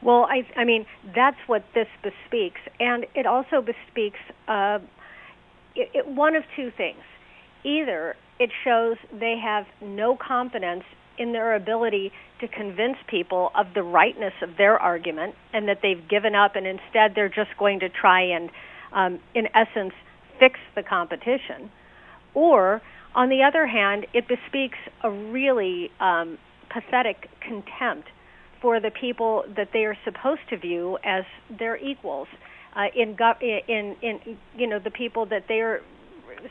Well, 0.00 0.24
I, 0.24 0.46
I 0.56 0.64
mean, 0.64 0.86
that's 1.14 1.36
what 1.46 1.64
this 1.74 1.88
bespeaks. 2.02 2.60
And 2.78 3.06
it 3.14 3.26
also 3.26 3.60
bespeaks 3.60 4.18
uh, 4.48 4.78
it, 5.74 5.90
it, 5.94 6.06
one 6.06 6.36
of 6.36 6.44
two 6.56 6.70
things. 6.76 7.02
Either 7.64 8.16
it 8.38 8.50
shows 8.64 8.96
they 9.12 9.38
have 9.38 9.66
no 9.80 10.16
confidence 10.16 10.84
in 11.18 11.32
their 11.32 11.54
ability 11.54 12.12
to 12.40 12.48
convince 12.48 12.96
people 13.06 13.50
of 13.54 13.66
the 13.74 13.82
rightness 13.82 14.34
of 14.42 14.56
their 14.56 14.78
argument 14.78 15.34
and 15.52 15.68
that 15.68 15.78
they've 15.82 16.08
given 16.08 16.34
up 16.34 16.56
and 16.56 16.66
instead 16.66 17.14
they're 17.14 17.28
just 17.28 17.56
going 17.58 17.80
to 17.80 17.88
try 17.88 18.22
and, 18.22 18.50
um, 18.92 19.20
in 19.34 19.48
essence, 19.54 19.92
fix 20.38 20.58
the 20.74 20.82
competition. 20.82 21.70
Or, 22.34 22.82
on 23.14 23.28
the 23.28 23.44
other 23.44 23.66
hand, 23.66 24.06
it 24.12 24.26
bespeaks 24.26 24.78
a 25.02 25.10
really 25.10 25.90
um, 26.00 26.38
pathetic 26.68 27.30
contempt 27.40 28.08
for 28.60 28.80
the 28.80 28.90
people 28.90 29.44
that 29.56 29.68
they 29.72 29.84
are 29.84 29.96
supposed 30.04 30.40
to 30.50 30.56
view 30.56 30.98
as 31.04 31.24
their 31.58 31.76
equals 31.76 32.28
uh, 32.76 32.86
in, 32.94 33.16
in 33.68 33.96
in 34.02 34.38
you 34.56 34.66
know 34.66 34.78
the 34.78 34.90
people 34.90 35.26
that 35.26 35.48
they're 35.48 35.82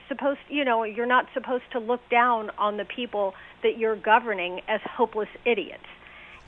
supposed 0.08 0.40
you 0.50 0.66
know 0.66 0.84
you're 0.84 1.06
not 1.06 1.28
supposed 1.34 1.66
to 1.72 1.80
look 1.80 2.08
down 2.10 2.50
on 2.58 2.78
the 2.78 2.86
people 2.86 3.34
that 3.62 3.78
you're 3.78 3.96
governing 3.96 4.62
as 4.68 4.82
hopeless 4.82 5.30
idiots. 5.46 5.84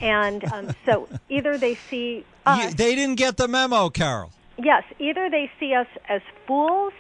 And 0.02 0.44
um, 0.52 0.76
so 0.86 1.08
either 1.30 1.58
they 1.58 1.76
see 1.76 2.26
us, 2.46 2.74
they 2.74 2.96
didn't 2.96 3.16
get 3.16 3.38
the 3.38 3.48
memo 3.48 3.90
carol. 3.90 4.32
Yes 4.58 4.84
either 5.00 5.30
they 5.30 5.52
see 5.60 5.74
us 5.74 5.88
as 6.08 6.22
fools 6.48 6.94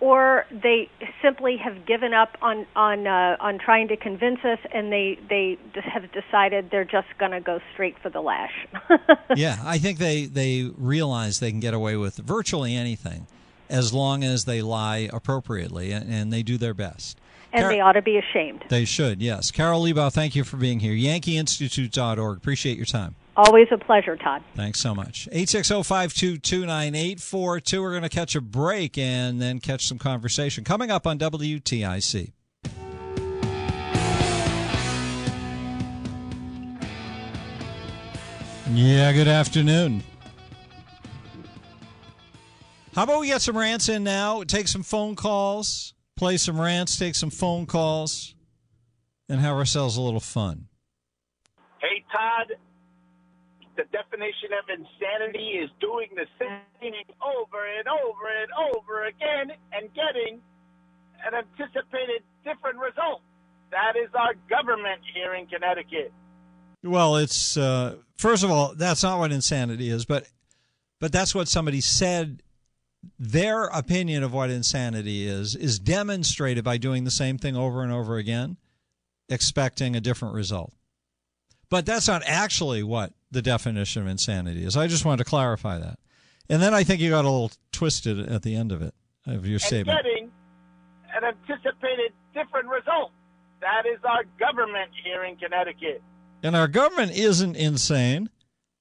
or 0.00 0.44
they 0.50 0.90
simply 1.22 1.56
have 1.56 1.86
given 1.86 2.12
up 2.12 2.36
on 2.42 2.66
on 2.76 3.06
uh, 3.06 3.36
on 3.40 3.58
trying 3.58 3.88
to 3.88 3.96
convince 3.96 4.40
us, 4.44 4.58
and 4.72 4.92
they 4.92 5.18
they 5.28 5.58
have 5.82 6.10
decided 6.12 6.70
they're 6.70 6.84
just 6.84 7.08
going 7.18 7.32
to 7.32 7.40
go 7.40 7.60
straight 7.72 7.96
for 8.02 8.10
the 8.10 8.20
lash. 8.20 8.66
yeah, 9.36 9.58
I 9.64 9.78
think 9.78 9.98
they 9.98 10.26
they 10.26 10.70
realize 10.76 11.40
they 11.40 11.50
can 11.50 11.60
get 11.60 11.74
away 11.74 11.96
with 11.96 12.16
virtually 12.16 12.74
anything 12.74 13.26
as 13.68 13.92
long 13.92 14.24
as 14.24 14.44
they 14.44 14.62
lie 14.62 15.08
appropriately, 15.12 15.92
and, 15.92 16.12
and 16.12 16.32
they 16.32 16.42
do 16.42 16.58
their 16.58 16.74
best. 16.74 17.18
And 17.52 17.62
Car- 17.62 17.70
they 17.70 17.80
ought 17.80 17.92
to 17.92 18.02
be 18.02 18.18
ashamed. 18.18 18.64
They 18.68 18.84
should, 18.84 19.22
yes. 19.22 19.50
Carol 19.50 19.82
Liebau, 19.82 20.12
thank 20.12 20.34
you 20.34 20.42
for 20.44 20.56
being 20.56 20.80
here. 20.80 20.92
YankeeInstitute.org. 20.92 22.36
Appreciate 22.36 22.76
your 22.76 22.86
time. 22.86 23.14
Always 23.36 23.66
a 23.72 23.78
pleasure, 23.78 24.16
Todd. 24.16 24.44
Thanks 24.54 24.78
so 24.80 24.94
much. 24.94 25.28
860-522-9842. 25.32 27.82
We're 27.82 27.90
going 27.90 28.02
to 28.02 28.08
catch 28.08 28.36
a 28.36 28.40
break 28.40 28.96
and 28.96 29.42
then 29.42 29.58
catch 29.58 29.86
some 29.86 29.98
conversation. 29.98 30.62
Coming 30.62 30.92
up 30.92 31.04
on 31.06 31.18
WTIC. 31.18 32.32
Yeah, 38.70 39.12
good 39.12 39.28
afternoon. 39.28 40.02
How 42.94 43.02
about 43.02 43.20
we 43.20 43.26
get 43.26 43.42
some 43.42 43.58
rants 43.58 43.88
in 43.88 44.04
now? 44.04 44.44
Take 44.44 44.68
some 44.68 44.84
phone 44.84 45.16
calls, 45.16 45.94
play 46.16 46.36
some 46.36 46.60
rants, 46.60 46.96
take 46.96 47.16
some 47.16 47.30
phone 47.30 47.66
calls, 47.66 48.36
and 49.28 49.40
have 49.40 49.56
ourselves 49.56 49.96
a 49.96 50.00
little 50.00 50.20
fun. 50.20 50.68
Hey, 51.80 52.04
Todd, 52.10 52.52
the 53.76 53.84
definition 53.90 54.54
of 54.54 54.64
insanity 54.70 55.58
is 55.58 55.70
doing 55.80 56.08
the 56.14 56.26
same 56.38 56.62
thing 56.80 56.94
over 57.22 57.60
and 57.78 57.86
over 57.88 58.26
and 58.30 58.50
over 58.74 59.06
again 59.06 59.56
and 59.72 59.90
getting 59.94 60.40
an 61.26 61.34
anticipated 61.34 62.22
different 62.44 62.78
result. 62.78 63.22
That 63.70 63.96
is 63.96 64.10
our 64.14 64.34
government 64.48 65.00
here 65.14 65.34
in 65.34 65.46
Connecticut. 65.46 66.12
Well, 66.82 67.16
it's 67.16 67.56
uh, 67.56 67.96
first 68.16 68.44
of 68.44 68.50
all, 68.50 68.74
that's 68.76 69.02
not 69.02 69.18
what 69.18 69.32
insanity 69.32 69.88
is, 69.88 70.04
but 70.04 70.28
but 71.00 71.12
that's 71.12 71.34
what 71.34 71.48
somebody 71.48 71.80
said. 71.80 72.42
Their 73.18 73.64
opinion 73.64 74.22
of 74.22 74.32
what 74.32 74.50
insanity 74.50 75.26
is 75.26 75.54
is 75.54 75.78
demonstrated 75.78 76.64
by 76.64 76.78
doing 76.78 77.04
the 77.04 77.10
same 77.10 77.36
thing 77.36 77.56
over 77.56 77.82
and 77.82 77.92
over 77.92 78.16
again, 78.16 78.56
expecting 79.28 79.96
a 79.96 80.00
different 80.00 80.34
result. 80.34 80.72
But 81.68 81.86
that's 81.86 82.08
not 82.08 82.22
actually 82.24 82.82
what 82.82 83.12
the 83.34 83.42
definition 83.42 84.02
of 84.02 84.08
insanity 84.08 84.64
is. 84.64 84.76
I 84.76 84.86
just 84.86 85.04
wanted 85.04 85.24
to 85.24 85.28
clarify 85.28 85.78
that. 85.78 85.98
And 86.48 86.62
then 86.62 86.72
I 86.72 86.84
think 86.84 87.00
you 87.00 87.10
got 87.10 87.24
a 87.24 87.30
little 87.30 87.52
twisted 87.72 88.18
at 88.18 88.42
the 88.42 88.54
end 88.54 88.72
of 88.72 88.80
it 88.80 88.94
of 89.26 89.46
your 89.46 89.54
and 89.54 89.62
statement. 89.62 89.98
getting 90.02 90.30
an 91.14 91.24
anticipated 91.24 92.12
different 92.34 92.68
result. 92.68 93.12
That 93.60 93.84
is 93.86 93.98
our 94.04 94.24
government 94.38 94.90
here 95.02 95.24
in 95.24 95.36
Connecticut. 95.36 96.02
And 96.42 96.54
our 96.54 96.68
government 96.68 97.12
isn't 97.12 97.56
insane 97.56 98.28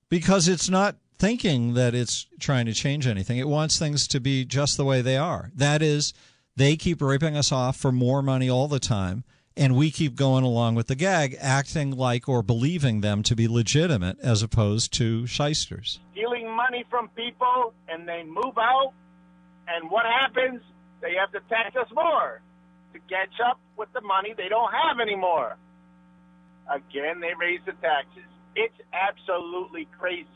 because 0.10 0.48
it's 0.48 0.70
not 0.70 0.98
thinking 1.18 1.74
that 1.76 1.96
it's 1.96 2.28
trying 2.40 2.66
to 2.66 2.74
change 2.74 3.08
anything. 3.08 3.38
It 3.38 3.48
wants 3.48 3.80
things 3.80 4.08
to 4.10 4.20
be 4.20 4.44
just 4.44 4.76
the 4.76 4.84
way 4.84 5.02
they 5.02 5.16
are. 5.16 5.52
That 5.56 5.82
is, 5.82 6.14
they 6.58 6.76
keep 6.76 7.02
ripping 7.02 7.38
us 7.38 7.52
off 7.52 7.78
for 7.78 7.92
more 7.92 8.22
money 8.22 8.50
all 8.50 8.68
the 8.68 8.80
time, 8.80 9.24
and 9.56 9.76
we 9.76 9.92
keep 9.92 10.16
going 10.16 10.44
along 10.44 10.76
with 10.76 10.88
the 10.88 10.96
gag, 10.96 11.38
acting 11.40 11.92
like 11.92 12.28
or 12.28 12.42
believing 12.42 13.02
them 13.02 13.24
to 13.24 13.36
be 13.36 13.48
legitimate 13.48 14.18
as 14.22 14.42
opposed 14.42 14.94
to 14.94 15.28
shysters. 15.28 16.00
Stealing 16.12 16.50
money 16.50 16.84
from 16.90 17.10
people 17.10 17.74
and 17.88 18.08
they 18.08 18.24
move 18.24 18.58
out, 18.58 18.94
and 19.68 19.90
what 19.90 20.06
happens? 20.06 20.62
They 21.02 21.14
have 21.16 21.32
to 21.34 21.40
tax 21.50 21.76
us 21.76 21.88
more 21.94 22.42
to 22.94 23.00
catch 23.10 23.40
up 23.46 23.60
with 23.78 23.92
the 23.94 24.02
money 24.02 24.34
they 24.36 24.50
don't 24.50 24.72
have 24.72 25.00
anymore. 25.00 25.58
Again, 26.70 27.20
they 27.20 27.34
raise 27.38 27.60
the 27.66 27.74
taxes. 27.74 28.24
It's 28.56 28.76
absolutely 28.94 29.88
crazy. 30.00 30.28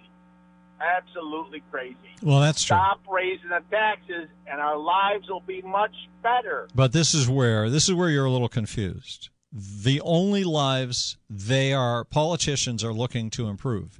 Absolutely 0.79 1.63
crazy. 1.71 1.97
Well, 2.21 2.39
that's 2.39 2.63
true. 2.63 2.77
Stop 2.77 3.01
raising 3.11 3.49
the 3.49 3.61
taxes, 3.71 4.29
and 4.45 4.61
our 4.61 4.77
lives 4.77 5.27
will 5.29 5.41
be 5.41 5.61
much 5.61 5.95
better. 6.21 6.67
But 6.75 6.93
this 6.93 7.13
is 7.13 7.27
where 7.27 7.69
this 7.69 7.89
is 7.89 7.95
where 7.95 8.09
you're 8.09 8.25
a 8.25 8.31
little 8.31 8.49
confused. 8.49 9.29
The 9.51 10.01
only 10.01 10.43
lives 10.43 11.17
they 11.29 11.73
are 11.73 12.03
politicians 12.03 12.83
are 12.83 12.93
looking 12.93 13.29
to 13.31 13.47
improve 13.47 13.99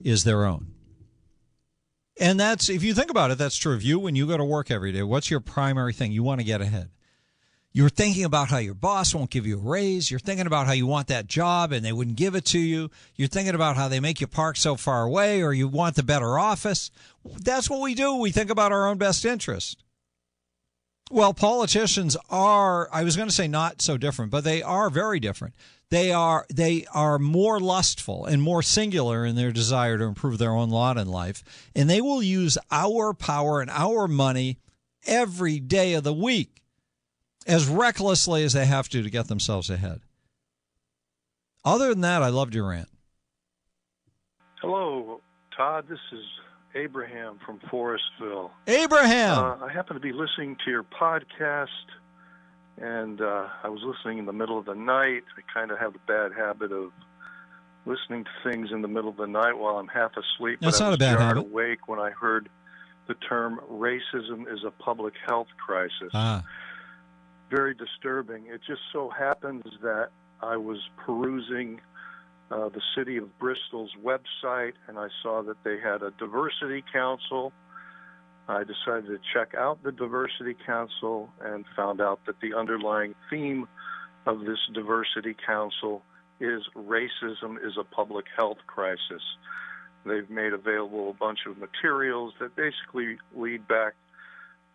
is 0.00 0.24
their 0.24 0.44
own. 0.44 0.72
And 2.20 2.40
that's 2.40 2.68
if 2.68 2.82
you 2.82 2.94
think 2.94 3.10
about 3.10 3.30
it, 3.30 3.38
that's 3.38 3.56
true 3.56 3.74
of 3.74 3.82
you 3.82 3.98
when 3.98 4.16
you 4.16 4.26
go 4.26 4.36
to 4.36 4.44
work 4.44 4.70
every 4.70 4.90
day. 4.90 5.02
What's 5.02 5.30
your 5.30 5.40
primary 5.40 5.92
thing? 5.92 6.10
You 6.10 6.22
want 6.22 6.40
to 6.40 6.44
get 6.44 6.60
ahead. 6.60 6.90
You're 7.72 7.90
thinking 7.90 8.24
about 8.24 8.48
how 8.48 8.58
your 8.58 8.74
boss 8.74 9.14
won't 9.14 9.30
give 9.30 9.46
you 9.46 9.58
a 9.58 9.62
raise. 9.62 10.10
You're 10.10 10.20
thinking 10.20 10.46
about 10.46 10.66
how 10.66 10.72
you 10.72 10.86
want 10.86 11.08
that 11.08 11.26
job 11.26 11.70
and 11.70 11.84
they 11.84 11.92
wouldn't 11.92 12.16
give 12.16 12.34
it 12.34 12.46
to 12.46 12.58
you. 12.58 12.90
You're 13.14 13.28
thinking 13.28 13.54
about 13.54 13.76
how 13.76 13.88
they 13.88 14.00
make 14.00 14.20
you 14.20 14.26
park 14.26 14.56
so 14.56 14.74
far 14.74 15.04
away 15.04 15.42
or 15.42 15.52
you 15.52 15.68
want 15.68 15.94
the 15.94 16.02
better 16.02 16.38
office. 16.38 16.90
That's 17.24 17.68
what 17.68 17.82
we 17.82 17.94
do. 17.94 18.16
We 18.16 18.30
think 18.30 18.50
about 18.50 18.72
our 18.72 18.88
own 18.88 18.96
best 18.96 19.24
interest. 19.24 19.84
Well, 21.10 21.32
politicians 21.32 22.16
are, 22.28 22.88
I 22.92 23.02
was 23.02 23.16
going 23.16 23.28
to 23.28 23.34
say 23.34 23.48
not 23.48 23.80
so 23.80 23.96
different, 23.96 24.30
but 24.30 24.44
they 24.44 24.62
are 24.62 24.90
very 24.90 25.20
different. 25.20 25.54
They 25.90 26.12
are, 26.12 26.46
they 26.52 26.84
are 26.92 27.18
more 27.18 27.60
lustful 27.60 28.26
and 28.26 28.42
more 28.42 28.62
singular 28.62 29.24
in 29.24 29.36
their 29.36 29.52
desire 29.52 29.96
to 29.96 30.04
improve 30.04 30.38
their 30.38 30.52
own 30.52 30.68
lot 30.68 30.98
in 30.98 31.08
life. 31.08 31.42
And 31.74 31.88
they 31.88 32.00
will 32.00 32.22
use 32.22 32.58
our 32.70 33.14
power 33.14 33.60
and 33.60 33.70
our 33.70 34.06
money 34.06 34.58
every 35.06 35.60
day 35.60 35.94
of 35.94 36.04
the 36.04 36.12
week 36.12 36.58
as 37.48 37.66
recklessly 37.66 38.44
as 38.44 38.52
they 38.52 38.66
have 38.66 38.88
to 38.90 39.02
to 39.02 39.10
get 39.10 39.28
themselves 39.28 39.70
ahead. 39.70 40.00
Other 41.64 41.88
than 41.88 42.02
that, 42.02 42.22
I 42.22 42.28
loved 42.28 42.54
your 42.54 42.68
rant. 42.68 42.88
Hello, 44.60 45.20
Todd. 45.56 45.86
This 45.88 45.98
is 46.12 46.24
Abraham 46.74 47.38
from 47.44 47.58
Forestville. 47.70 48.50
Abraham! 48.66 49.38
Uh, 49.38 49.64
I 49.66 49.72
happen 49.72 49.94
to 49.94 50.00
be 50.00 50.12
listening 50.12 50.56
to 50.64 50.70
your 50.70 50.84
podcast, 50.84 51.66
and 52.76 53.20
uh, 53.20 53.48
I 53.62 53.68
was 53.68 53.80
listening 53.84 54.18
in 54.18 54.26
the 54.26 54.32
middle 54.32 54.58
of 54.58 54.66
the 54.66 54.74
night. 54.74 55.22
I 55.36 55.52
kind 55.52 55.70
of 55.70 55.78
have 55.78 55.94
the 55.94 56.00
bad 56.06 56.32
habit 56.36 56.70
of 56.72 56.90
listening 57.86 58.24
to 58.24 58.50
things 58.50 58.68
in 58.72 58.82
the 58.82 58.88
middle 58.88 59.10
of 59.10 59.16
the 59.16 59.26
night 59.26 59.56
while 59.56 59.76
I'm 59.78 59.88
half 59.88 60.12
asleep. 60.12 60.58
That's 60.60 60.78
but 60.78 60.84
not 60.84 60.94
a 60.94 60.98
bad 60.98 61.18
habit. 61.18 61.40
awake 61.40 61.88
when 61.88 61.98
I 61.98 62.10
heard 62.10 62.48
the 63.06 63.14
term 63.14 63.60
racism 63.70 64.42
is 64.52 64.60
a 64.66 64.70
public 64.70 65.14
health 65.26 65.48
crisis. 65.64 66.10
Ah. 66.12 66.44
Very 67.50 67.74
disturbing. 67.74 68.46
It 68.46 68.60
just 68.66 68.82
so 68.92 69.10
happens 69.10 69.64
that 69.82 70.10
I 70.42 70.56
was 70.56 70.78
perusing 71.04 71.80
uh, 72.50 72.68
the 72.68 72.80
city 72.96 73.16
of 73.16 73.38
Bristol's 73.38 73.92
website 74.02 74.72
and 74.86 74.98
I 74.98 75.08
saw 75.22 75.42
that 75.42 75.56
they 75.64 75.78
had 75.78 76.02
a 76.02 76.10
diversity 76.18 76.84
council. 76.92 77.52
I 78.48 78.64
decided 78.64 79.06
to 79.06 79.18
check 79.34 79.54
out 79.54 79.82
the 79.82 79.92
diversity 79.92 80.56
council 80.66 81.28
and 81.42 81.64
found 81.76 82.00
out 82.00 82.20
that 82.26 82.40
the 82.40 82.54
underlying 82.54 83.14
theme 83.28 83.68
of 84.26 84.40
this 84.40 84.58
diversity 84.72 85.34
council 85.46 86.02
is 86.40 86.62
racism 86.76 87.56
is 87.62 87.76
a 87.78 87.84
public 87.84 88.26
health 88.36 88.58
crisis. 88.66 89.22
They've 90.06 90.30
made 90.30 90.52
available 90.52 91.10
a 91.10 91.14
bunch 91.14 91.40
of 91.46 91.58
materials 91.58 92.32
that 92.40 92.56
basically 92.56 93.18
lead 93.34 93.66
back 93.68 93.94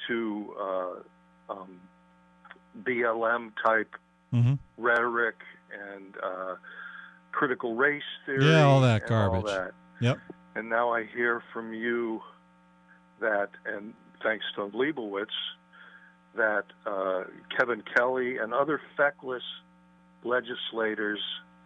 to 0.07 0.53
uh, 0.59 1.53
um, 1.53 1.80
BLM 2.82 3.51
type 3.63 3.95
Mm-hmm. 4.34 4.53
rhetoric 4.84 5.36
and 5.91 6.15
uh, 6.24 6.55
critical 7.32 7.76
race 7.76 8.01
theory. 8.26 8.49
Yeah, 8.49 8.63
all 8.63 8.82
that 8.82 9.05
garbage. 9.05 9.43
All 9.45 9.47
that. 9.47 9.74
Yep. 10.01 10.17
And 10.55 10.69
now 10.69 10.91
I 10.91 11.03
hear 11.15 11.43
from 11.53 11.71
you 11.71 12.19
that, 13.21 13.49
and 13.67 13.93
thanks 14.24 14.43
to 14.55 14.65
Leibowitz, 14.76 15.28
that 16.36 16.63
uh, 16.88 17.26
Kevin 17.55 17.84
Kelly 17.95 18.38
and 18.39 18.55
other 18.55 18.82
feckless 18.97 19.43
legislators 20.24 21.19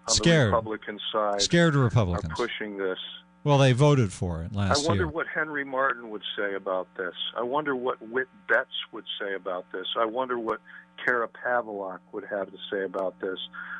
on 0.10 0.16
Scared. 0.16 0.52
the 0.52 0.56
Republican 0.58 1.00
side 1.14 1.42
Scared 1.42 1.76
Republicans. 1.76 2.34
are 2.34 2.36
pushing 2.36 2.78
this. 2.78 3.00
Well, 3.48 3.60
they 3.60 3.72
voted 3.72 4.12
for 4.12 4.42
it 4.42 4.54
last 4.54 4.82
year. 4.82 4.86
I 4.86 4.90
wonder 4.90 5.04
year. 5.06 5.08
what 5.08 5.26
Henry 5.34 5.64
Martin 5.64 6.10
would 6.10 6.24
say 6.38 6.56
about 6.56 6.90
this. 6.98 7.14
I 7.34 7.44
wonder 7.44 7.78
what 7.78 8.06
Whit 8.06 8.28
Betts 8.50 8.68
would 8.92 9.06
say 9.22 9.36
about 9.36 9.72
this. 9.72 9.86
I 9.98 10.04
wonder 10.04 10.38
what 10.38 10.60
Cara 11.06 11.30
Pavalock 11.30 12.00
would 12.12 12.26
have 12.30 12.48
to 12.48 12.58
say 12.70 12.84
about 12.84 13.22
this. 13.22 13.40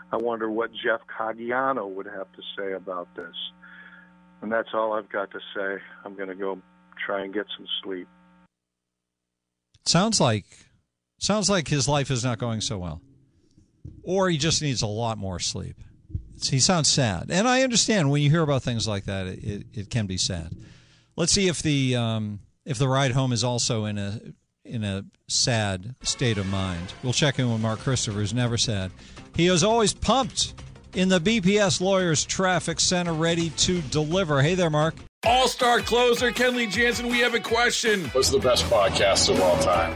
I 0.10 0.16
wonder 0.16 0.50
what 0.50 0.72
Jeff 0.72 1.02
Caggiano 1.20 1.86
would 1.86 2.06
have 2.06 2.32
to 2.32 2.42
say 2.58 2.72
about 2.72 3.14
this. 3.18 3.36
And 4.42 4.50
that's 4.50 4.70
all 4.74 4.94
I've 4.94 5.10
got 5.10 5.32
to 5.32 5.40
say. 5.54 5.84
I'm 6.06 6.16
going 6.16 6.30
to 6.30 6.36
go 6.36 6.62
try 7.06 7.26
and 7.26 7.34
get 7.34 7.48
some 7.58 7.68
sleep. 7.84 8.08
Sounds 9.86 10.22
like 10.22 10.46
sounds 11.20 11.50
like 11.50 11.68
his 11.68 11.90
life 11.90 12.10
is 12.10 12.24
not 12.24 12.38
going 12.38 12.62
so 12.62 12.78
well, 12.78 13.02
or 14.04 14.30
he 14.30 14.38
just 14.38 14.62
needs 14.62 14.82
a 14.82 14.88
lot 14.88 15.18
more 15.18 15.40
sleep. 15.40 15.76
It's- 16.38 16.50
he 16.50 16.60
sounds 16.60 16.88
sad, 16.88 17.28
and 17.30 17.48
I 17.48 17.64
understand 17.64 18.10
when 18.12 18.22
you 18.22 18.30
hear 18.30 18.42
about 18.42 18.64
things 18.64 18.88
like 18.88 19.06
that, 19.06 19.28
it, 19.28 19.44
it, 19.44 19.66
it 19.74 19.90
can 19.90 20.06
be 20.06 20.18
sad. 20.18 20.56
Let's 21.16 21.32
see 21.32 21.48
if 21.48 21.62
the 21.62 21.96
um, 21.96 22.40
if 22.66 22.78
the 22.78 22.88
ride 22.88 23.12
home 23.12 23.34
is 23.34 23.44
also 23.44 23.86
in 23.86 23.98
a 23.98 24.20
in 24.64 24.84
a 24.84 25.06
sad 25.28 25.96
state 26.04 26.38
of 26.38 26.46
mind. 26.48 26.94
We'll 27.04 27.14
check 27.14 27.40
in 27.40 27.52
with 27.52 27.62
Mark 27.62 27.80
Christopher, 27.80 28.20
who's 28.20 28.34
never 28.34 28.58
sad. 28.58 28.92
He 29.36 29.48
is 29.48 29.64
always 29.64 29.94
pumped 29.94 30.54
in 30.94 31.10
the 31.10 31.20
BPS 31.20 31.82
Lawyers 31.82 32.24
Traffic 32.26 32.80
Center, 32.80 33.14
ready 33.14 33.50
to 33.52 33.82
deliver. 33.84 34.42
Hey 34.42 34.56
there, 34.56 34.70
Mark. 34.70 34.96
All 35.26 35.48
star 35.48 35.80
closer 35.80 36.32
Kenley 36.32 36.70
Jansen, 36.70 37.08
we 37.08 37.20
have 37.20 37.34
a 37.34 37.40
question. 37.40 38.06
What's 38.10 38.30
the 38.30 38.40
best 38.40 38.66
podcast 38.66 39.30
of 39.34 39.42
all 39.42 39.58
time? 39.64 39.96